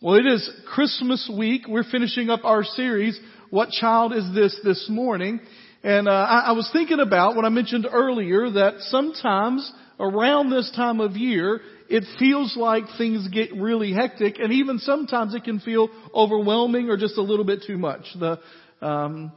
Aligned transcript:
Well, 0.00 0.14
it 0.14 0.26
is 0.26 0.48
Christmas 0.64 1.28
week. 1.36 1.62
We're 1.66 1.82
finishing 1.82 2.30
up 2.30 2.44
our 2.44 2.62
series, 2.62 3.18
What 3.50 3.70
Child 3.70 4.12
Is 4.12 4.32
This, 4.32 4.56
this 4.62 4.86
morning. 4.88 5.40
And 5.82 6.06
uh, 6.06 6.12
I, 6.12 6.38
I 6.46 6.52
was 6.52 6.70
thinking 6.72 7.00
about 7.00 7.34
what 7.34 7.44
I 7.44 7.48
mentioned 7.48 7.84
earlier 7.90 8.48
that 8.48 8.74
sometimes 8.78 9.68
around 9.98 10.50
this 10.50 10.70
time 10.76 11.00
of 11.00 11.16
year, 11.16 11.60
it 11.90 12.04
feels 12.16 12.56
like 12.56 12.84
things 12.96 13.26
get 13.26 13.52
really 13.56 13.92
hectic, 13.92 14.38
and 14.38 14.52
even 14.52 14.78
sometimes 14.78 15.34
it 15.34 15.42
can 15.42 15.58
feel 15.58 15.88
overwhelming 16.14 16.90
or 16.90 16.96
just 16.96 17.18
a 17.18 17.22
little 17.22 17.44
bit 17.44 17.64
too 17.66 17.76
much. 17.76 18.04
The 18.20 18.38
um, 18.80 19.32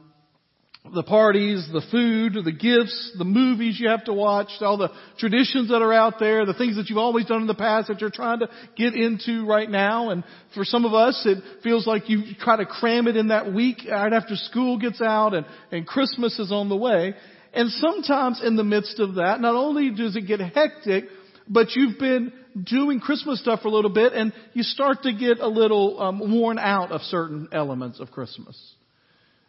the 0.90 1.02
parties, 1.04 1.68
the 1.72 1.82
food, 1.92 2.34
the 2.44 2.52
gifts, 2.52 3.12
the 3.16 3.24
movies 3.24 3.78
you 3.78 3.88
have 3.88 4.04
to 4.04 4.12
watch, 4.12 4.48
all 4.60 4.76
the 4.76 4.90
traditions 5.16 5.68
that 5.68 5.80
are 5.80 5.92
out 5.92 6.14
there, 6.18 6.44
the 6.44 6.54
things 6.54 6.76
that 6.76 6.88
you've 6.88 6.98
always 6.98 7.24
done 7.24 7.40
in 7.40 7.46
the 7.46 7.54
past 7.54 7.86
that 7.86 8.00
you're 8.00 8.10
trying 8.10 8.40
to 8.40 8.48
get 8.76 8.94
into 8.94 9.46
right 9.46 9.70
now. 9.70 10.10
And 10.10 10.24
for 10.54 10.64
some 10.64 10.84
of 10.84 10.92
us, 10.92 11.22
it 11.24 11.38
feels 11.62 11.86
like 11.86 12.10
you 12.10 12.34
try 12.40 12.56
to 12.56 12.66
cram 12.66 13.06
it 13.06 13.16
in 13.16 13.28
that 13.28 13.52
week 13.52 13.82
right 13.88 14.12
after 14.12 14.34
school 14.34 14.76
gets 14.76 15.00
out 15.00 15.34
and, 15.34 15.46
and 15.70 15.86
Christmas 15.86 16.38
is 16.40 16.50
on 16.50 16.68
the 16.68 16.76
way. 16.76 17.14
And 17.54 17.70
sometimes 17.70 18.42
in 18.44 18.56
the 18.56 18.64
midst 18.64 18.98
of 18.98 19.16
that, 19.16 19.40
not 19.40 19.54
only 19.54 19.90
does 19.90 20.16
it 20.16 20.26
get 20.26 20.40
hectic, 20.40 21.04
but 21.48 21.76
you've 21.76 21.98
been 21.98 22.32
doing 22.60 22.98
Christmas 22.98 23.40
stuff 23.40 23.62
for 23.62 23.68
a 23.68 23.70
little 23.70 23.92
bit 23.92 24.14
and 24.14 24.32
you 24.52 24.64
start 24.64 25.04
to 25.04 25.12
get 25.12 25.38
a 25.38 25.48
little 25.48 26.00
um, 26.00 26.18
worn 26.18 26.58
out 26.58 26.90
of 26.90 27.02
certain 27.02 27.48
elements 27.52 28.00
of 28.00 28.10
Christmas. 28.10 28.58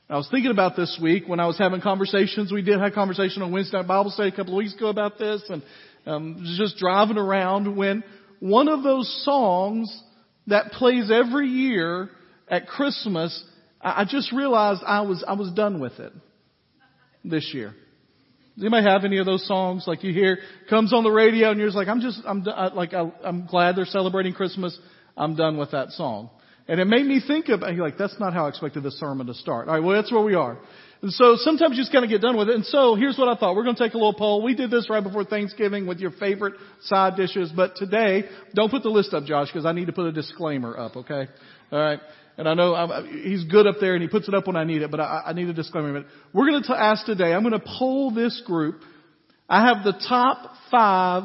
I 0.09 0.17
was 0.17 0.27
thinking 0.29 0.51
about 0.51 0.75
this 0.75 0.99
week 1.01 1.27
when 1.27 1.39
I 1.39 1.47
was 1.47 1.57
having 1.57 1.79
conversations. 1.79 2.51
We 2.51 2.61
did 2.61 2.77
have 2.79 2.91
a 2.91 2.95
conversation 2.95 3.41
on 3.41 3.53
Wednesday 3.53 3.77
night 3.77 3.87
Bible 3.87 4.11
study 4.11 4.29
a 4.29 4.35
couple 4.35 4.53
of 4.53 4.57
weeks 4.57 4.75
ago 4.75 4.87
about 4.87 5.17
this, 5.17 5.41
and 5.47 5.63
um, 6.05 6.43
just 6.57 6.77
driving 6.77 7.17
around 7.17 7.77
when 7.77 8.03
one 8.39 8.67
of 8.67 8.83
those 8.83 9.23
songs 9.23 10.03
that 10.47 10.71
plays 10.71 11.09
every 11.09 11.47
year 11.47 12.09
at 12.49 12.67
Christmas, 12.67 13.43
I 13.79 14.03
just 14.03 14.33
realized 14.33 14.81
I 14.85 15.01
was 15.01 15.23
I 15.25 15.33
was 15.33 15.51
done 15.53 15.79
with 15.79 15.97
it 15.99 16.11
this 17.23 17.51
year. 17.53 17.73
Does 18.55 18.65
anybody 18.65 18.85
have 18.85 19.05
any 19.05 19.19
of 19.19 19.25
those 19.25 19.47
songs 19.47 19.85
like 19.87 20.03
you 20.03 20.13
hear 20.13 20.37
comes 20.69 20.93
on 20.93 21.05
the 21.05 21.11
radio 21.11 21.49
and 21.49 21.59
you're 21.59 21.69
just 21.69 21.77
like 21.77 21.87
I'm 21.87 22.01
just 22.01 22.19
I'm 22.25 22.43
like 22.43 22.93
I, 22.93 23.09
I'm 23.23 23.45
glad 23.45 23.77
they're 23.77 23.85
celebrating 23.85 24.33
Christmas. 24.33 24.77
I'm 25.15 25.35
done 25.35 25.57
with 25.57 25.71
that 25.71 25.91
song. 25.91 26.29
And 26.67 26.79
it 26.79 26.85
made 26.85 27.05
me 27.05 27.21
think 27.25 27.49
about, 27.49 27.75
like, 27.75 27.97
that's 27.97 28.17
not 28.19 28.33
how 28.33 28.45
I 28.45 28.49
expected 28.49 28.83
this 28.83 28.97
sermon 28.99 29.27
to 29.27 29.33
start. 29.33 29.67
Alright, 29.67 29.83
well 29.83 29.95
that's 29.95 30.11
where 30.11 30.23
we 30.23 30.33
are. 30.35 30.57
And 31.01 31.11
so 31.11 31.35
sometimes 31.35 31.75
you 31.75 31.81
just 31.81 31.91
kind 31.91 32.05
of 32.05 32.09
get 32.09 32.21
done 32.21 32.37
with 32.37 32.47
it. 32.47 32.55
And 32.55 32.65
so 32.65 32.95
here's 32.95 33.17
what 33.17 33.27
I 33.27 33.35
thought. 33.35 33.57
We're 33.57 33.65
going 33.65 33.75
to 33.75 33.83
take 33.83 33.93
a 33.93 33.97
little 33.97 34.13
poll. 34.13 34.41
We 34.41 34.55
did 34.55 34.71
this 34.71 34.89
right 34.89 35.03
before 35.03 35.25
Thanksgiving 35.25 35.85
with 35.85 35.99
your 35.99 36.11
favorite 36.11 36.53
side 36.83 37.17
dishes. 37.17 37.51
But 37.53 37.75
today, 37.75 38.23
don't 38.55 38.71
put 38.71 38.83
the 38.83 38.89
list 38.89 39.13
up, 39.13 39.25
Josh, 39.25 39.47
because 39.47 39.65
I 39.65 39.73
need 39.73 39.87
to 39.87 39.93
put 39.93 40.05
a 40.05 40.13
disclaimer 40.13 40.77
up, 40.77 40.95
okay? 40.95 41.27
Alright. 41.71 41.99
And 42.37 42.47
I 42.47 42.53
know 42.53 42.73
I'm, 42.73 43.21
he's 43.23 43.43
good 43.43 43.67
up 43.67 43.75
there 43.81 43.95
and 43.95 44.01
he 44.01 44.07
puts 44.07 44.29
it 44.29 44.33
up 44.33 44.47
when 44.47 44.55
I 44.55 44.63
need 44.63 44.81
it, 44.81 44.89
but 44.89 45.01
I, 45.01 45.23
I 45.27 45.33
need 45.33 45.49
a 45.49 45.53
disclaimer. 45.53 46.05
We're 46.31 46.49
going 46.49 46.63
to 46.63 46.75
ask 46.79 47.05
today, 47.05 47.33
I'm 47.33 47.43
going 47.43 47.59
to 47.59 47.65
poll 47.77 48.11
this 48.11 48.41
group. 48.45 48.81
I 49.49 49.67
have 49.67 49.83
the 49.83 50.01
top 50.07 50.53
five 50.71 51.23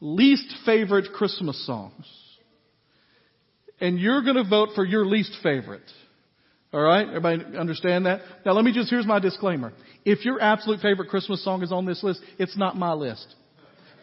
least 0.00 0.54
favorite 0.66 1.14
Christmas 1.14 1.66
songs 1.66 2.06
and 3.80 3.98
you're 3.98 4.22
going 4.22 4.36
to 4.36 4.48
vote 4.48 4.70
for 4.74 4.84
your 4.84 5.06
least 5.06 5.36
favorite. 5.42 5.90
All 6.72 6.80
right? 6.80 7.06
Everybody 7.06 7.56
understand 7.56 8.06
that? 8.06 8.20
Now 8.44 8.52
let 8.52 8.64
me 8.64 8.72
just, 8.72 8.90
here's 8.90 9.06
my 9.06 9.18
disclaimer. 9.18 9.72
If 10.04 10.24
your 10.24 10.40
absolute 10.40 10.80
favorite 10.80 11.08
Christmas 11.08 11.42
song 11.44 11.62
is 11.62 11.72
on 11.72 11.86
this 11.86 12.02
list, 12.02 12.20
it's 12.38 12.56
not 12.56 12.76
my 12.76 12.92
list. 12.92 13.34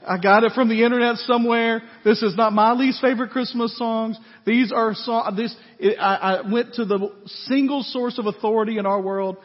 I 0.05 0.17
got 0.17 0.44
it 0.44 0.51
from 0.53 0.69
the 0.69 0.83
internet 0.83 1.16
somewhere. 1.17 1.81
This 2.03 2.21
is 2.21 2.35
not 2.35 2.51
my 2.51 2.73
least 2.73 3.01
favorite 3.01 3.31
Christmas 3.31 3.77
songs. 3.77 4.17
These 4.45 4.71
are 4.71 4.94
songs, 4.94 5.38
this, 5.38 5.55
it, 5.79 5.97
I, 5.97 6.16
I 6.16 6.51
went 6.51 6.73
to 6.73 6.85
the 6.85 7.09
single 7.25 7.83
source 7.83 8.19
of 8.19 8.25
authority 8.25 8.77
in 8.77 8.85
our 8.85 8.99
world, 9.01 9.38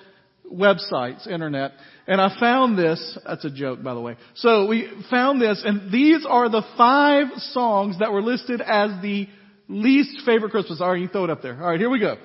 websites, 0.52 1.28
internet, 1.28 1.72
and 2.06 2.20
I 2.20 2.34
found 2.40 2.78
this, 2.78 3.18
that's 3.26 3.44
a 3.44 3.50
joke 3.50 3.82
by 3.82 3.94
the 3.94 4.00
way. 4.00 4.16
So 4.34 4.66
we 4.66 4.90
found 5.10 5.40
this, 5.40 5.62
and 5.64 5.92
these 5.92 6.26
are 6.28 6.48
the 6.48 6.62
five 6.76 7.26
songs 7.36 7.98
that 8.00 8.12
were 8.12 8.22
listed 8.22 8.60
as 8.60 8.90
the 9.02 9.28
Least 9.68 10.22
favorite 10.24 10.50
Christmas. 10.50 10.80
All 10.80 10.90
right, 10.92 11.00
you 11.00 11.08
throw 11.08 11.24
it 11.24 11.30
up 11.30 11.42
there. 11.42 11.60
All 11.60 11.70
right, 11.70 11.78
here 11.78 11.90
we 11.90 12.00
go. 12.00 12.16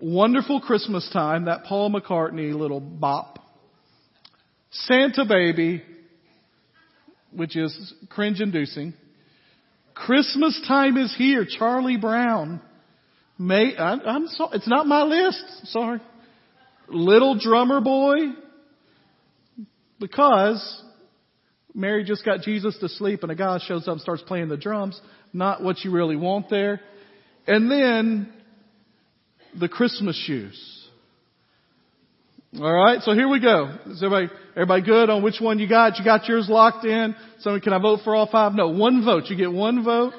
Wonderful 0.00 0.60
Christmas 0.60 1.08
time, 1.12 1.46
that 1.46 1.64
Paul 1.64 1.90
McCartney 1.90 2.54
little 2.54 2.80
bop. 2.80 3.38
Santa 4.70 5.24
Baby, 5.26 5.82
which 7.32 7.56
is 7.56 7.94
cringe 8.10 8.40
inducing. 8.40 8.94
Christmas 9.94 10.62
time 10.68 10.98
is 10.98 11.14
here, 11.16 11.46
Charlie 11.46 11.96
Brown. 11.96 12.60
May, 13.38 13.76
I, 13.76 13.92
I'm 13.92 14.28
sorry, 14.28 14.50
it's 14.56 14.68
not 14.68 14.86
my 14.86 15.02
list, 15.02 15.72
sorry. 15.72 16.00
Little 16.88 17.38
Drummer 17.38 17.80
Boy, 17.80 18.16
because 19.98 20.82
Mary 21.76 22.04
just 22.04 22.24
got 22.24 22.40
Jesus 22.40 22.76
to 22.78 22.88
sleep 22.88 23.22
and 23.22 23.30
a 23.30 23.34
guy 23.34 23.58
shows 23.58 23.86
up 23.86 23.92
and 23.92 24.00
starts 24.00 24.22
playing 24.22 24.48
the 24.48 24.56
drums. 24.56 24.98
Not 25.34 25.62
what 25.62 25.84
you 25.84 25.90
really 25.90 26.16
want 26.16 26.48
there. 26.48 26.80
And 27.46 27.70
then 27.70 28.32
the 29.60 29.68
Christmas 29.68 30.16
shoes. 30.26 30.58
All 32.58 32.72
right, 32.72 33.02
so 33.02 33.12
here 33.12 33.28
we 33.28 33.40
go. 33.40 33.76
Is 33.88 34.02
everybody, 34.02 34.28
everybody 34.52 34.82
good 34.82 35.10
on 35.10 35.22
which 35.22 35.36
one 35.38 35.58
you 35.58 35.68
got? 35.68 35.98
You 35.98 36.04
got 36.04 36.26
yours 36.26 36.48
locked 36.48 36.86
in. 36.86 37.14
So 37.40 37.60
can 37.60 37.74
I 37.74 37.78
vote 37.78 38.00
for 38.04 38.16
all 38.16 38.26
five? 38.26 38.54
No, 38.54 38.68
one 38.68 39.04
vote. 39.04 39.24
You 39.26 39.36
get 39.36 39.52
one 39.52 39.84
vote. 39.84 40.14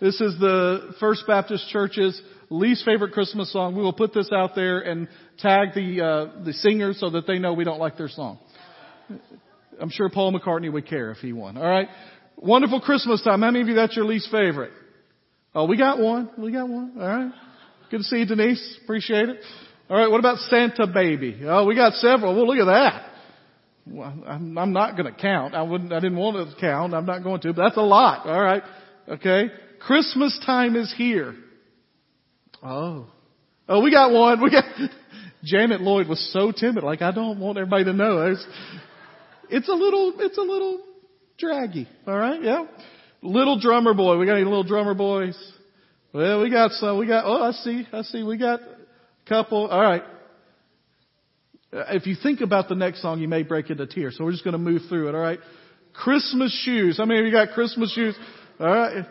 This 0.00 0.20
is 0.20 0.36
the 0.40 0.92
First 0.98 1.22
Baptist 1.28 1.68
Church's 1.68 2.20
least 2.50 2.84
favorite 2.84 3.12
Christmas 3.12 3.52
song. 3.52 3.76
We 3.76 3.82
will 3.82 3.92
put 3.92 4.12
this 4.12 4.30
out 4.32 4.56
there 4.56 4.80
and 4.80 5.06
tag 5.38 5.68
the 5.74 6.04
uh, 6.04 6.44
the 6.44 6.52
singers 6.52 6.98
so 6.98 7.10
that 7.10 7.28
they 7.28 7.38
know 7.38 7.54
we 7.54 7.64
don't 7.64 7.78
like 7.78 7.96
their 7.96 8.08
song. 8.08 8.40
I'm 9.80 9.90
sure 9.90 10.08
Paul 10.08 10.32
McCartney 10.32 10.72
would 10.72 10.86
care 10.86 11.10
if 11.10 11.18
he 11.18 11.32
won. 11.32 11.56
All 11.56 11.68
right. 11.68 11.88
Wonderful 12.36 12.80
Christmas 12.80 13.22
time. 13.22 13.40
How 13.40 13.50
many 13.50 13.62
of 13.62 13.68
you 13.68 13.74
that's 13.74 13.96
your 13.96 14.04
least 14.04 14.30
favorite? 14.30 14.72
Oh, 15.54 15.64
we 15.64 15.76
got 15.76 15.98
one. 15.98 16.30
We 16.36 16.52
got 16.52 16.68
one. 16.68 16.92
All 16.98 17.06
right. 17.06 17.32
Good 17.90 17.98
to 17.98 18.02
see 18.04 18.18
you, 18.18 18.26
Denise. 18.26 18.78
Appreciate 18.84 19.28
it. 19.28 19.38
All 19.88 19.96
right. 19.96 20.10
What 20.10 20.20
about 20.20 20.38
Santa 20.50 20.86
Baby? 20.86 21.40
Oh, 21.44 21.64
we 21.64 21.74
got 21.74 21.94
several. 21.94 22.34
Well, 22.34 22.46
look 22.46 22.58
at 22.58 22.66
that. 22.66 23.10
Well, 23.86 24.14
I'm, 24.26 24.58
I'm 24.58 24.72
not 24.72 24.96
going 24.96 25.12
to 25.12 25.18
count. 25.18 25.54
I 25.54 25.62
wouldn't. 25.62 25.92
I 25.92 26.00
didn't 26.00 26.18
want 26.18 26.50
to 26.50 26.60
count. 26.60 26.92
I'm 26.92 27.06
not 27.06 27.22
going 27.22 27.40
to. 27.42 27.52
But 27.52 27.62
that's 27.62 27.76
a 27.76 27.82
lot. 27.82 28.26
All 28.26 28.40
right. 28.40 28.62
Okay. 29.08 29.44
Christmas 29.80 30.38
time 30.44 30.76
is 30.76 30.92
here. 30.96 31.34
Oh. 32.62 33.06
Oh, 33.68 33.82
we 33.82 33.90
got 33.90 34.12
one. 34.12 34.42
We 34.42 34.50
got. 34.50 34.64
Janet 35.44 35.80
Lloyd 35.80 36.08
was 36.08 36.32
so 36.32 36.50
timid. 36.50 36.82
Like 36.82 37.02
I 37.02 37.12
don't 37.12 37.38
want 37.38 37.56
everybody 37.56 37.84
to 37.84 37.92
know. 37.92 38.34
It's 39.50 39.68
a 39.68 39.74
little, 39.74 40.14
it's 40.18 40.38
a 40.38 40.42
little 40.42 40.80
draggy. 41.38 41.88
All 42.06 42.16
right. 42.16 42.42
Yeah. 42.42 42.66
Little 43.22 43.58
drummer 43.58 43.94
boy. 43.94 44.18
We 44.18 44.26
got 44.26 44.36
any 44.36 44.44
little 44.44 44.64
drummer 44.64 44.94
boys? 44.94 45.36
Well, 46.12 46.42
we 46.42 46.50
got 46.50 46.70
some. 46.72 46.98
We 46.98 47.06
got, 47.06 47.24
oh, 47.26 47.42
I 47.42 47.52
see. 47.52 47.86
I 47.92 48.02
see. 48.02 48.22
We 48.22 48.38
got 48.38 48.60
a 48.60 49.28
couple. 49.28 49.66
All 49.66 49.80
right. 49.80 50.02
If 51.72 52.06
you 52.06 52.14
think 52.20 52.40
about 52.40 52.68
the 52.68 52.74
next 52.74 53.02
song, 53.02 53.20
you 53.20 53.28
may 53.28 53.42
break 53.42 53.70
into 53.70 53.86
tears. 53.86 54.16
So 54.16 54.24
we're 54.24 54.32
just 54.32 54.44
going 54.44 54.52
to 54.52 54.58
move 54.58 54.82
through 54.88 55.08
it. 55.08 55.14
All 55.14 55.20
right. 55.20 55.40
Christmas 55.92 56.58
shoes. 56.64 56.98
How 56.98 57.04
many 57.04 57.20
of 57.20 57.26
you 57.26 57.32
got 57.32 57.50
Christmas 57.54 57.92
shoes? 57.92 58.14
All 58.60 58.66
right. 58.66 59.04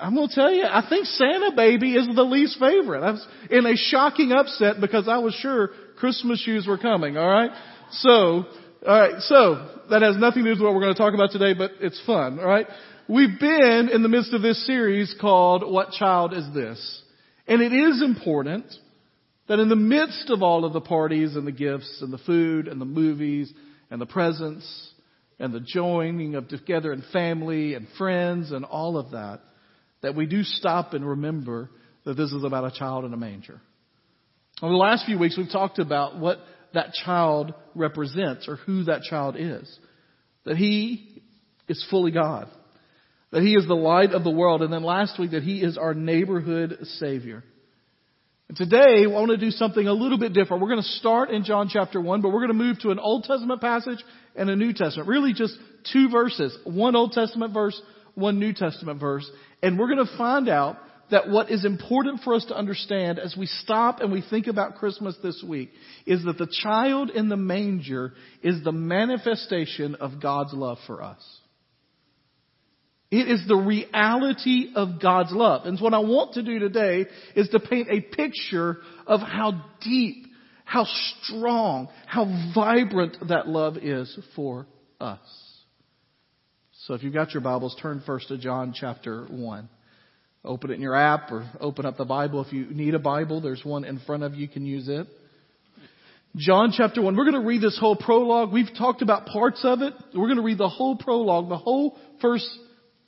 I'm 0.00 0.14
going 0.14 0.28
to 0.28 0.34
tell 0.34 0.50
you, 0.50 0.64
I 0.64 0.84
think 0.88 1.04
Santa 1.06 1.52
Baby 1.54 1.94
is 1.94 2.08
the 2.14 2.22
least 2.22 2.58
favorite. 2.58 3.02
I 3.02 3.10
was 3.12 3.26
in 3.50 3.66
a 3.66 3.76
shocking 3.76 4.32
upset 4.32 4.80
because 4.80 5.08
I 5.08 5.18
was 5.18 5.34
sure 5.34 5.70
Christmas 5.98 6.40
shoes 6.40 6.66
were 6.66 6.78
coming. 6.78 7.18
All 7.18 7.28
right. 7.28 7.50
So, 7.90 8.46
Alright, 8.82 9.20
so, 9.24 9.68
that 9.90 10.00
has 10.00 10.16
nothing 10.16 10.44
to 10.44 10.54
do 10.54 10.58
with 10.58 10.64
what 10.64 10.72
we're 10.72 10.80
going 10.80 10.94
to 10.94 10.98
talk 10.98 11.12
about 11.12 11.32
today, 11.32 11.52
but 11.52 11.72
it's 11.80 12.00
fun, 12.06 12.40
alright? 12.40 12.66
We've 13.08 13.38
been 13.38 13.90
in 13.92 14.02
the 14.02 14.08
midst 14.08 14.32
of 14.32 14.40
this 14.40 14.66
series 14.66 15.14
called 15.20 15.70
What 15.70 15.90
Child 15.90 16.32
Is 16.32 16.46
This? 16.54 17.02
And 17.46 17.60
it 17.60 17.74
is 17.74 18.02
important 18.02 18.64
that 19.48 19.58
in 19.58 19.68
the 19.68 19.76
midst 19.76 20.30
of 20.30 20.42
all 20.42 20.64
of 20.64 20.72
the 20.72 20.80
parties 20.80 21.36
and 21.36 21.46
the 21.46 21.52
gifts 21.52 21.98
and 22.00 22.10
the 22.10 22.18
food 22.18 22.68
and 22.68 22.80
the 22.80 22.86
movies 22.86 23.52
and 23.90 24.00
the 24.00 24.06
presents 24.06 24.92
and 25.38 25.52
the 25.52 25.60
joining 25.60 26.34
of 26.34 26.48
together 26.48 26.90
and 26.90 27.04
family 27.12 27.74
and 27.74 27.86
friends 27.98 28.50
and 28.50 28.64
all 28.64 28.96
of 28.96 29.10
that, 29.10 29.40
that 30.00 30.16
we 30.16 30.24
do 30.24 30.42
stop 30.42 30.94
and 30.94 31.06
remember 31.06 31.68
that 32.06 32.14
this 32.14 32.32
is 32.32 32.44
about 32.44 32.64
a 32.64 32.78
child 32.78 33.04
in 33.04 33.12
a 33.12 33.18
manger. 33.18 33.60
Over 34.62 34.72
the 34.72 34.78
last 34.78 35.04
few 35.04 35.18
weeks, 35.18 35.36
we've 35.36 35.52
talked 35.52 35.78
about 35.78 36.18
what 36.18 36.38
that 36.74 36.92
child 36.92 37.54
represents 37.74 38.48
or 38.48 38.56
who 38.56 38.84
that 38.84 39.02
child 39.02 39.36
is. 39.38 39.78
That 40.44 40.56
he 40.56 41.22
is 41.68 41.84
fully 41.90 42.10
God. 42.10 42.48
That 43.32 43.42
he 43.42 43.54
is 43.54 43.66
the 43.66 43.74
light 43.74 44.12
of 44.12 44.24
the 44.24 44.30
world. 44.30 44.62
And 44.62 44.72
then 44.72 44.82
last 44.82 45.18
week 45.18 45.32
that 45.32 45.42
he 45.42 45.62
is 45.62 45.78
our 45.78 45.94
neighborhood 45.94 46.78
savior. 46.98 47.44
And 48.48 48.56
today 48.56 49.04
I 49.04 49.06
want 49.06 49.30
to 49.30 49.36
do 49.36 49.50
something 49.50 49.86
a 49.86 49.92
little 49.92 50.18
bit 50.18 50.32
different. 50.32 50.60
We're 50.60 50.70
going 50.70 50.82
to 50.82 50.88
start 50.98 51.30
in 51.30 51.44
John 51.44 51.68
chapter 51.72 52.00
1, 52.00 52.20
but 52.20 52.30
we're 52.30 52.44
going 52.44 52.48
to 52.48 52.54
move 52.54 52.80
to 52.80 52.90
an 52.90 52.98
Old 52.98 53.22
Testament 53.22 53.60
passage 53.60 54.02
and 54.34 54.50
a 54.50 54.56
New 54.56 54.72
Testament. 54.72 55.08
Really 55.08 55.32
just 55.32 55.56
two 55.92 56.08
verses. 56.08 56.58
One 56.64 56.96
Old 56.96 57.12
Testament 57.12 57.54
verse, 57.54 57.80
one 58.16 58.40
New 58.40 58.52
Testament 58.52 58.98
verse, 58.98 59.30
and 59.62 59.78
we're 59.78 59.86
going 59.86 60.04
to 60.04 60.18
find 60.18 60.48
out 60.48 60.78
that 61.10 61.28
what 61.28 61.50
is 61.50 61.64
important 61.64 62.20
for 62.22 62.34
us 62.34 62.44
to 62.46 62.56
understand 62.56 63.18
as 63.18 63.36
we 63.36 63.46
stop 63.46 64.00
and 64.00 64.12
we 64.12 64.22
think 64.28 64.46
about 64.46 64.76
Christmas 64.76 65.16
this 65.22 65.42
week 65.46 65.70
is 66.06 66.24
that 66.24 66.38
the 66.38 66.52
child 66.62 67.10
in 67.10 67.28
the 67.28 67.36
manger 67.36 68.12
is 68.42 68.62
the 68.64 68.72
manifestation 68.72 69.96
of 69.96 70.20
God's 70.20 70.52
love 70.52 70.78
for 70.86 71.02
us. 71.02 71.22
It 73.10 73.28
is 73.28 73.46
the 73.48 73.56
reality 73.56 74.72
of 74.76 75.00
God's 75.02 75.32
love. 75.32 75.66
And 75.66 75.78
what 75.80 75.94
I 75.94 75.98
want 75.98 76.34
to 76.34 76.42
do 76.42 76.60
today 76.60 77.06
is 77.34 77.48
to 77.48 77.58
paint 77.58 77.88
a 77.90 78.00
picture 78.00 78.78
of 79.06 79.20
how 79.20 79.64
deep, 79.80 80.26
how 80.64 80.86
strong, 81.24 81.88
how 82.06 82.52
vibrant 82.54 83.16
that 83.28 83.48
love 83.48 83.76
is 83.78 84.16
for 84.36 84.66
us. 85.00 85.18
So 86.84 86.94
if 86.94 87.02
you've 87.02 87.12
got 87.12 87.34
your 87.34 87.40
Bibles, 87.40 87.76
turn 87.82 88.00
first 88.06 88.28
to 88.28 88.38
John 88.38 88.74
chapter 88.74 89.26
1. 89.26 89.68
Open 90.44 90.70
it 90.70 90.74
in 90.74 90.80
your 90.80 90.96
app 90.96 91.30
or 91.30 91.48
open 91.60 91.84
up 91.84 91.96
the 91.96 92.04
Bible. 92.04 92.42
If 92.42 92.52
you 92.52 92.66
need 92.70 92.94
a 92.94 92.98
Bible, 92.98 93.40
there's 93.40 93.64
one 93.64 93.84
in 93.84 93.98
front 94.00 94.22
of 94.22 94.34
you. 94.34 94.42
You 94.42 94.48
can 94.48 94.64
use 94.64 94.88
it. 94.88 95.06
John 96.36 96.72
chapter 96.74 97.02
1. 97.02 97.16
We're 97.16 97.24
going 97.24 97.40
to 97.40 97.46
read 97.46 97.60
this 97.60 97.78
whole 97.78 97.96
prologue. 97.96 98.52
We've 98.52 98.72
talked 98.78 99.02
about 99.02 99.26
parts 99.26 99.60
of 99.64 99.82
it. 99.82 99.92
We're 100.14 100.28
going 100.28 100.36
to 100.36 100.42
read 100.42 100.58
the 100.58 100.68
whole 100.68 100.96
prologue, 100.96 101.48
the 101.48 101.58
whole 101.58 101.98
first 102.22 102.48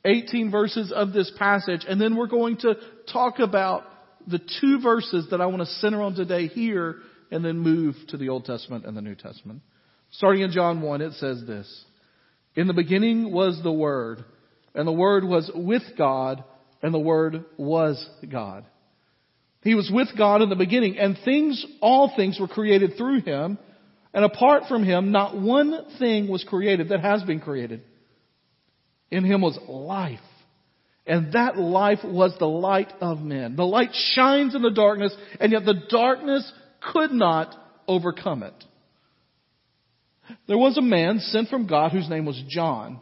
18 0.04 0.50
verses 0.50 0.92
of 0.94 1.12
this 1.12 1.32
passage, 1.38 1.84
and 1.88 2.00
then 2.00 2.16
we're 2.16 2.26
going 2.26 2.56
to 2.58 2.74
talk 3.12 3.38
about 3.38 3.84
the 4.26 4.40
two 4.60 4.80
verses 4.82 5.28
that 5.30 5.40
I 5.40 5.46
want 5.46 5.60
to 5.60 5.66
center 5.66 6.02
on 6.02 6.14
today 6.14 6.48
here 6.48 6.96
and 7.30 7.44
then 7.44 7.58
move 7.58 7.94
to 8.08 8.16
the 8.16 8.28
Old 8.28 8.44
Testament 8.44 8.84
and 8.84 8.96
the 8.96 9.00
New 9.00 9.14
Testament. 9.14 9.62
Starting 10.10 10.42
in 10.42 10.50
John 10.50 10.82
1, 10.82 11.00
it 11.00 11.12
says 11.14 11.42
this. 11.46 11.84
In 12.54 12.66
the 12.66 12.74
beginning 12.74 13.32
was 13.32 13.60
the 13.62 13.72
Word, 13.72 14.24
and 14.74 14.86
the 14.86 14.92
Word 14.92 15.24
was 15.24 15.50
with 15.54 15.82
God, 15.96 16.44
and 16.82 16.92
the 16.92 16.98
Word 16.98 17.44
was 17.56 18.04
God. 18.30 18.64
He 19.62 19.74
was 19.74 19.90
with 19.92 20.08
God 20.18 20.42
in 20.42 20.48
the 20.48 20.56
beginning, 20.56 20.98
and 20.98 21.16
things, 21.24 21.64
all 21.80 22.12
things 22.14 22.38
were 22.40 22.48
created 22.48 22.94
through 22.96 23.20
Him, 23.20 23.58
and 24.12 24.24
apart 24.24 24.64
from 24.68 24.82
Him, 24.82 25.12
not 25.12 25.40
one 25.40 25.86
thing 25.98 26.28
was 26.28 26.44
created 26.44 26.88
that 26.88 27.00
has 27.00 27.22
been 27.22 27.40
created. 27.40 27.82
In 29.10 29.24
Him 29.24 29.40
was 29.40 29.58
life, 29.68 30.18
and 31.06 31.32
that 31.34 31.56
life 31.56 32.00
was 32.02 32.34
the 32.38 32.48
light 32.48 32.92
of 33.00 33.20
men. 33.20 33.54
The 33.54 33.64
light 33.64 33.90
shines 34.14 34.54
in 34.54 34.62
the 34.62 34.70
darkness, 34.70 35.14
and 35.38 35.52
yet 35.52 35.64
the 35.64 35.80
darkness 35.88 36.50
could 36.92 37.12
not 37.12 37.54
overcome 37.86 38.42
it. 38.42 38.64
There 40.48 40.58
was 40.58 40.76
a 40.78 40.82
man 40.82 41.18
sent 41.20 41.48
from 41.48 41.66
God 41.66 41.92
whose 41.92 42.08
name 42.08 42.24
was 42.24 42.42
John. 42.48 43.00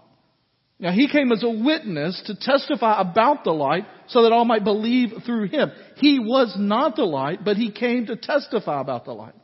Now 0.81 0.93
he 0.93 1.09
came 1.09 1.31
as 1.31 1.45
a 1.45 1.51
witness 1.51 2.21
to 2.27 2.35
testify 2.35 2.99
about 2.99 3.45
the 3.45 3.53
light 3.53 3.85
so 4.09 4.23
that 4.23 4.33
all 4.33 4.47
might 4.47 4.65
believe 4.65 5.11
through 5.27 5.49
him. 5.49 5.71
He 5.97 6.19
was 6.19 6.57
not 6.59 6.97
the 6.97 7.05
light, 7.05 7.45
but 7.45 7.59
he 7.59 7.71
came 7.71 8.07
to 8.07 8.17
testify 8.17 8.81
about 8.81 9.05
the 9.05 9.13
light. 9.13 9.35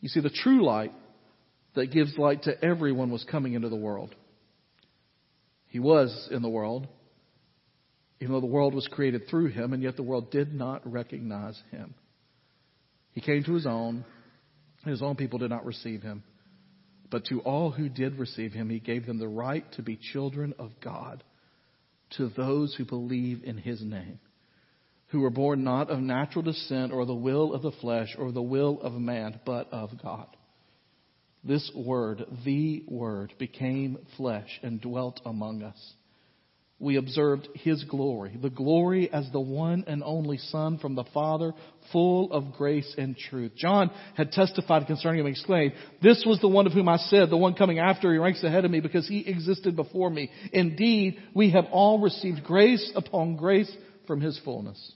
You 0.00 0.10
see, 0.10 0.20
the 0.20 0.28
true 0.28 0.62
light 0.64 0.92
that 1.74 1.90
gives 1.90 2.16
light 2.18 2.42
to 2.42 2.64
everyone 2.64 3.10
was 3.10 3.24
coming 3.24 3.54
into 3.54 3.70
the 3.70 3.76
world. 3.76 4.14
He 5.68 5.78
was 5.78 6.28
in 6.30 6.42
the 6.42 6.50
world, 6.50 6.86
even 8.20 8.34
though 8.34 8.40
the 8.40 8.46
world 8.46 8.74
was 8.74 8.86
created 8.88 9.28
through 9.28 9.48
him, 9.48 9.72
and 9.72 9.82
yet 9.82 9.96
the 9.96 10.02
world 10.02 10.30
did 10.30 10.54
not 10.54 10.90
recognize 10.90 11.60
him. 11.70 11.94
He 13.12 13.22
came 13.22 13.42
to 13.44 13.54
his 13.54 13.66
own, 13.66 14.04
and 14.82 14.90
his 14.90 15.00
own 15.00 15.16
people 15.16 15.38
did 15.38 15.50
not 15.50 15.64
receive 15.64 16.02
him. 16.02 16.22
But 17.10 17.26
to 17.26 17.40
all 17.40 17.70
who 17.70 17.88
did 17.88 18.18
receive 18.18 18.52
him, 18.52 18.68
he 18.68 18.80
gave 18.80 19.06
them 19.06 19.18
the 19.18 19.28
right 19.28 19.64
to 19.72 19.82
be 19.82 19.96
children 19.96 20.54
of 20.58 20.72
God, 20.80 21.22
to 22.16 22.28
those 22.28 22.74
who 22.74 22.84
believe 22.84 23.42
in 23.44 23.58
his 23.58 23.82
name, 23.82 24.18
who 25.08 25.20
were 25.20 25.30
born 25.30 25.62
not 25.64 25.90
of 25.90 26.00
natural 26.00 26.42
descent 26.42 26.92
or 26.92 27.04
the 27.04 27.14
will 27.14 27.52
of 27.52 27.62
the 27.62 27.72
flesh 27.72 28.14
or 28.18 28.32
the 28.32 28.42
will 28.42 28.80
of 28.80 28.94
man, 28.94 29.40
but 29.44 29.72
of 29.72 29.90
God. 30.02 30.26
This 31.44 31.70
word, 31.76 32.24
the 32.44 32.82
word, 32.88 33.32
became 33.38 33.98
flesh 34.16 34.58
and 34.62 34.80
dwelt 34.80 35.20
among 35.24 35.62
us 35.62 35.94
we 36.78 36.96
observed 36.96 37.48
his 37.54 37.84
glory, 37.84 38.38
the 38.40 38.50
glory 38.50 39.10
as 39.10 39.26
the 39.32 39.40
one 39.40 39.84
and 39.86 40.02
only 40.04 40.36
Son 40.36 40.76
from 40.78 40.94
the 40.94 41.04
Father, 41.14 41.54
full 41.90 42.30
of 42.32 42.52
grace 42.52 42.94
and 42.98 43.16
truth. 43.16 43.52
John 43.56 43.90
had 44.14 44.30
testified 44.32 44.86
concerning 44.86 45.20
him, 45.20 45.26
and 45.26 45.34
exclaimed, 45.34 45.72
This 46.02 46.22
was 46.26 46.38
the 46.40 46.48
one 46.48 46.66
of 46.66 46.74
whom 46.74 46.88
I 46.88 46.98
said, 46.98 47.30
the 47.30 47.36
one 47.36 47.54
coming 47.54 47.78
after, 47.78 48.12
he 48.12 48.18
ranks 48.18 48.44
ahead 48.44 48.66
of 48.66 48.70
me 48.70 48.80
because 48.80 49.08
he 49.08 49.20
existed 49.26 49.74
before 49.74 50.10
me. 50.10 50.30
Indeed, 50.52 51.18
we 51.34 51.50
have 51.52 51.64
all 51.72 52.00
received 52.00 52.44
grace 52.44 52.92
upon 52.94 53.36
grace 53.36 53.74
from 54.06 54.20
his 54.20 54.38
fullness. 54.44 54.92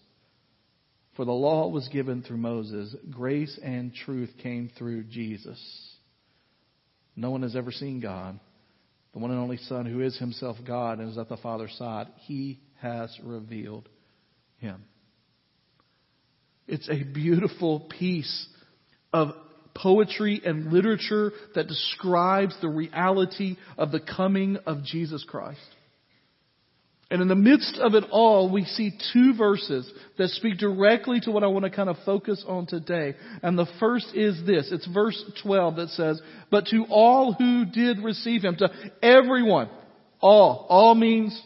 For 1.17 1.25
the 1.25 1.33
law 1.33 1.69
was 1.69 1.89
given 1.89 2.23
through 2.23 2.39
Moses, 2.39 2.95
grace 3.11 3.59
and 3.63 3.95
truth 3.95 4.31
came 4.43 4.71
through 4.77 5.05
Jesus. 5.05 5.59
No 7.17 7.31
one 7.31 7.43
has 7.43 7.57
ever 7.57 7.73
seen 7.73 8.01
God 8.01 8.39
the 9.13 9.19
one 9.19 9.31
and 9.31 9.41
only 9.41 9.57
Son 9.57 9.87
who 9.87 10.01
is 10.01 10.19
himself 10.19 10.57
God 10.67 10.99
and 10.99 11.11
is 11.11 11.19
at 11.19 11.29
the 11.29 11.37
Father's 11.37 11.75
side, 11.75 12.07
he 12.27 12.61
has 12.81 13.17
revealed 13.23 13.89
him. 14.59 14.85
It's 16.69 16.89
a 16.89 17.03
beautiful 17.03 17.81
piece 17.99 18.47
of 19.13 19.31
poetry 19.75 20.41
and 20.45 20.73
literature 20.73 21.33
that 21.55 21.67
describes 21.67 22.55
the 22.61 22.69
reality 22.69 23.57
of 23.77 23.91
the 23.91 24.01
coming 24.01 24.57
of 24.67 24.85
Jesus 24.85 25.25
Christ. 25.27 25.61
And 27.11 27.21
in 27.21 27.27
the 27.27 27.35
midst 27.35 27.77
of 27.79 27.95
it 27.95 28.05
all, 28.11 28.51
we 28.51 28.65
see 28.65 28.93
two 29.13 29.35
verses 29.37 29.91
that 30.17 30.29
speak 30.29 30.59
directly 30.59 31.19
to 31.21 31.33
what 31.33 31.43
I 31.43 31.49
want 31.49 31.65
to 31.65 31.71
kind 31.71 31.89
of 31.89 31.97
focus 32.07 32.45
on 32.47 32.67
today. 32.67 33.17
And 33.43 33.59
the 33.59 33.67
first 33.81 34.15
is 34.15 34.41
this. 34.47 34.69
It's 34.71 34.87
verse 34.87 35.21
12 35.43 35.77
that 35.77 35.89
says, 35.89 36.23
But 36.51 36.67
to 36.67 36.85
all 36.89 37.33
who 37.33 37.65
did 37.65 37.99
receive 37.99 38.43
him, 38.43 38.55
to 38.57 38.71
everyone, 39.03 39.69
all, 40.21 40.67
all 40.69 40.95
means 40.95 41.41